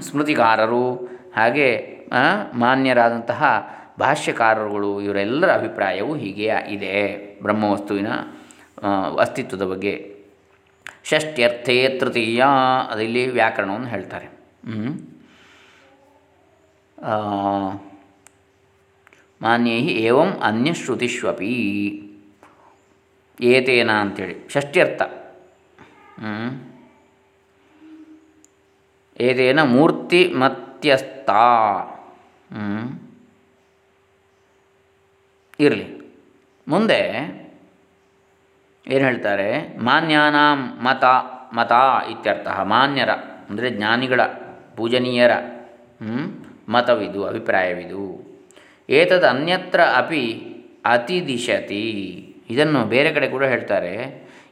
ಸ್ಮೃತಿಕಾರರು 0.00 0.94
ಹಾಗೆ 1.36 1.68
ಮಾನ್ಯರಾದಂತಹ 2.54 3.70
ಭಾಷ್ಯಕಾರರುಗಳು 3.98 5.00
ಇವರೆಲ್ಲರ 5.00 5.50
ಅಭಿಪ್ರಾಯವು 5.52 6.16
ಹೀಗೆ 6.16 6.50
ಇದೆ. 6.68 6.94
ಬ್ರಹ್ಮವಸ್ತುವಿನ 7.42 8.08
ಅಸ್ತಿತ್ವದ 9.20 9.62
ಬಗ್ಗೆ. 9.62 9.94
ಷಷ್ಟ್ಯರ್ಥೇ 11.04 11.96
ತೃತೀಯ, 12.00 12.44
ಅದಲ್ಲಿ 12.90 13.30
ವ್ಯಾಕರಣವನ್ನು 13.30 13.86
ಹೇಳ್ತಾರೆ. 13.86 14.28
ಮಾನ್ಯೈ 19.42 19.78
ಏವಂ 19.78 20.30
ಅನ್ಯಶ್ರುತಿಷ್ವಪಿ. 20.42 21.52
ಏತೇನ 23.40 23.90
ಅಂತೇಳಿ. 23.90 24.48
ಷಷ್ಟ್ಯರ್ಥ. 24.48 25.02
ಏತೇನ 29.20 29.62
ಮೂರ್ತಿ 29.62 30.20
ಮತ್ಯಸ್ಥ 30.28 31.30
ಇರಲಿ. 35.60 35.86
ಮುಂದೆ 36.68 37.00
ಏನು 38.86 39.04
ಹೇಳ್ತಾರೆ? 39.04 39.78
ಮಾನ್ಯಾನಾಂ 39.78 40.60
ಮತ 40.84 41.04
ಮತ 41.54 41.72
ಇತ್ಯರ್ಥ 42.10 42.48
ಮಾನ್ಯರ, 42.62 43.10
ಅಂದರೆ 43.50 43.70
ಜ್ಞಾನಿಗಳ, 43.70 44.20
ಪೂಜನೀಯರ 44.76 45.30
ಮತವಿದು, 46.68 47.26
ಅಭಿಪ್ರಾಯವಿದು. 47.26 48.04
ಏತದ 48.90 49.24
ಅನ್ಯತ್ರ 49.24 49.80
ಅಪಿ 49.96 50.24
ಅತಿದಿಶತಿ. 50.84 51.84
ಇದನ್ನು 52.50 52.84
ಬೇರೆ 52.84 53.12
ಕಡೆ 53.12 53.28
ಕೂಡ 53.28 53.44
ಹೇಳ್ತಾರೆ. 53.44 53.94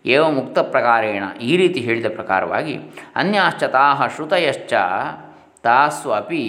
ಏವ 0.06 0.30
ಮುಕ್ತ 0.30 0.58
ಪ್ರಕಾರೇಣ, 0.58 1.24
ಈ 1.40 1.56
ರೀತಿ 1.56 1.80
ಹೇಳಿದ 1.80 2.06
ಪ್ರಕಾರವಾಗಿ, 2.06 2.78
ಅನ್ಯಾಶ್ಚ 3.16 3.64
ತಾಹ 3.64 4.06
ಶ್ರುತಯಶ್ಚ 4.06 4.72
ತಾಸು 5.62 6.10
ಅಪಿ 6.12 6.44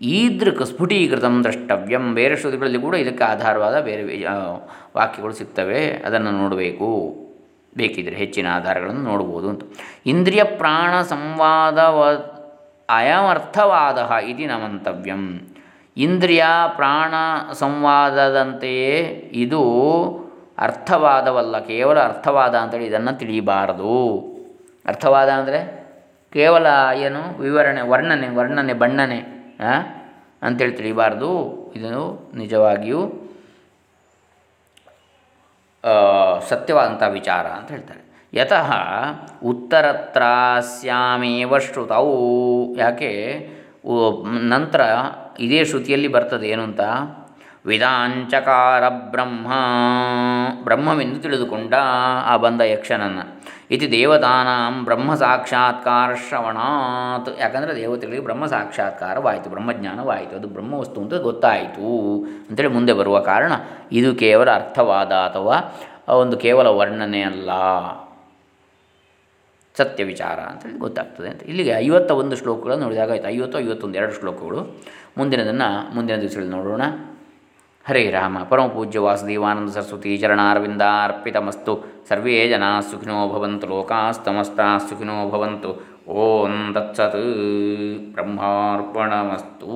ಈದೃಕ್ 0.00 0.66
ಸ್ಫುಟೀಕೃತಂ 0.66 1.42
ದ್ರಷ್ಟವ್ಯಂ. 1.42 2.14
ಬೇರೆ 2.14 2.36
ಶ್ರುತಿಗಳಲ್ಲಿ 2.36 2.80
ಕೂಡ 2.80 2.94
ಇದಕ್ಕೆ 2.94 3.24
ಆಧಾರವಾದ 3.24 3.80
ಬೇರೆ 3.80 4.24
ವಾಕ್ಯಗಳು 4.96 5.32
ಸಿಗ್ತವೆ. 5.32 5.90
ಅದನ್ನು 5.90 6.30
ನೋಡಬೇಕು. 6.30 7.14
ಬೇಕಿದ್ರೆ 7.76 8.16
ಹೆಚ್ಚಿನ 8.16 8.46
ಆಧಾರಗಳನ್ನು 8.52 9.00
ನೋಡ್ಬೋದು 9.00 9.48
ಅಂತ. 9.48 9.62
ಇಂದ್ರಿಯ 10.06 10.44
ಪ್ರಾಣ 10.44 11.02
ಸಂವಾದ 11.02 11.78
ಅಯಮರ್ಥವಾದ 12.88 13.98
ಇದು 13.98 14.46
ನಮಂತವ್ಯಂ 14.46 14.46
ಮಂತವ್ಯಂ. 14.46 15.40
ಇಂದ್ರಿಯ 15.96 16.44
ಪ್ರಾಣ 16.76 17.14
ಸಂವಾದದಂತೆಯೇ 17.52 18.96
ಇದು 19.32 19.62
ಅರ್ಥವಾದವಲ್ಲ. 20.58 21.58
ಕೇವಲ 21.58 21.98
ಅರ್ಥವಾದ 21.98 22.54
ಅಂತೇಳಿ 22.54 22.86
ಇದನ್ನು 22.86 23.18
ತಿಳಿಯಬಾರದು. 23.18 24.18
ಅರ್ಥವಾದ 24.86 25.28
ಅಂದರೆ 25.28 25.88
ಕೇವಲ 26.32 26.66
ಏನು? 26.94 27.40
ವಿವರಣೆ, 27.40 27.80
ವರ್ಣನೆ 27.80 28.28
ವರ್ಣನೆ, 28.28 28.72
ಬಣ್ಣನೆ. 28.72 29.39
ಅಂತೇಳಿ 30.42 30.72
ತಿಳಿಬಾರ್ದು 30.72 31.50
ಇದನ್ನು 31.76 32.32
ನಿಜವಾಗಿಯೂ 32.36 33.12
ಸತ್ಯವಾದಂಥ 36.48 37.02
ವಿಚಾರ 37.02 37.46
ಅಂತ 37.46 37.70
ಹೇಳ್ತಾರೆ. 37.70 38.30
ಯತಃ 38.34 38.72
ಉತ್ತರತ್ರಾಸ್ಯಾಮೇವ 39.44 41.58
ಶ್ರುತವು 41.58 42.76
ಯಾಕೆ? 42.76 43.48
ನಂತರ 44.26 44.96
ಇದೇ 45.38 45.64
ಶ್ರುತಿಯಲ್ಲಿ 45.64 46.08
ಬರ್ತದೆ 46.08 46.48
ಏನು 46.48 46.62
ಅಂತ? 46.62 46.80
ವಿದಾಂಚಕಾರ 47.66 48.88
ಬ್ರಹ್ಮ. 48.88 49.52
ಬ್ರಹ್ಮವೆಂದು 50.64 51.20
ತಿಳಿದುಕೊಂಡ 51.20 51.74
ಆ 52.24 52.36
ಬಂದ 52.36 52.60
ಯಕ್ಷನನ್ನು. 52.60 53.40
ಇತಿ 53.70 53.90
ದೇವತಾನಾಂ 53.90 54.84
ಬ್ರಹ್ಮ 54.84 55.14
ಸಾಕ್ಷಾತ್ಕಾರ 55.14 56.14
ಶ್ರವಣಾತ್. 56.14 57.40
ಯಾಕಂದರೆ 57.40 57.76
ದೇವತೆಗಳಿಗೆ 57.76 58.22
ಬ್ರಹ್ಮ 58.22 58.46
ಸಾಕ್ಷಾತ್ಕಾರವಾಯಿತು 58.46 59.50
ಬ್ರಹ್ಮಜ್ಞಾನವಾಯಿತು, 59.50 60.36
ಅದು 60.36 60.48
ಬ್ರಹ್ಮವಸ್ತು 60.48 61.00
ಅಂತ 61.00 61.14
ಗೊತ್ತಾಯಿತು 61.14 62.24
ಅಂತೇಳಿ 62.24 62.68
ಮುಂದೆ 62.68 62.92
ಬರುವ 62.92 63.20
ಕಾರಣ 63.20 63.52
ಇದು 63.92 64.14
ಕೇವಲ 64.14 64.50
ಅರ್ಥವಾದ 64.50 65.12
ಅಥವಾ 65.12 65.56
ಒಂದು 66.14 66.36
ಕೇವಲ 66.36 66.66
ವರ್ಣನೆ 66.66 67.22
ಅಲ್ಲ. 67.22 67.50
ಸತ್ಯ 69.78 70.04
ವಿಚಾರ 70.04 70.40
ಅಂತೇಳಿ 70.40 70.78
ಗೊತ್ತಾಗ್ತದೆ 70.78 71.28
ಅಂತ. 71.28 71.42
ಇಲ್ಲಿಗೆ 71.42 71.70
ಐವತ್ತ 71.70 72.10
ಒಂದು 72.10 72.36
ಶ್ಲೋಕಗಳನ್ನು 72.36 72.84
ನೋಡಿದಾಗ 72.84 73.10
ಆಯಿತು, 73.10 73.28
ಐವತ್ತು, 73.28 73.58
ಐವತ್ತೊಂದು, 73.58 73.98
ಎರಡು 73.98 74.12
ಶ್ಲೋಕಗಳು. 74.12 74.82
ಮುಂದಿನದನ್ನು, 75.18 75.94
ಮುಂದಿನ 75.94 76.16
ದಿವಸಗಳಲ್ಲಿ 76.16 76.56
ನೋಡೋಣ. 76.56 76.82
ಹರೇ 77.90 78.02
ರಾಮ 78.10 78.38
ಪರಮಪೂಜ್ಯ 78.50 78.98
ವಾಸುದೇವಾನಂದ 78.98 79.70
ಸರಸ್ವತಿ 79.70 80.10
ಚರಣಾರವಿಂದಾರ್ಪಿತಮಸ್ತು 80.18 81.72
ಸರ್ವೇ 82.08 82.36
ಜನ 82.48 82.64
ಸುಖಿನೋ 82.80 83.16
ಭವಂತು 83.28 83.66
ಲೋಕಾಸ್ತಮಸ್ತಾ 83.66 84.66
ಸುಖಿನೋ 84.78 85.16
ಭವಂತು 85.30 85.70
ಓಂ 86.18 86.54
ತತ್ಸತ್ 86.72 87.18
ಬ್ರಹ್ಮಾರ್ಪಣಮಸ್ತು 88.10 89.72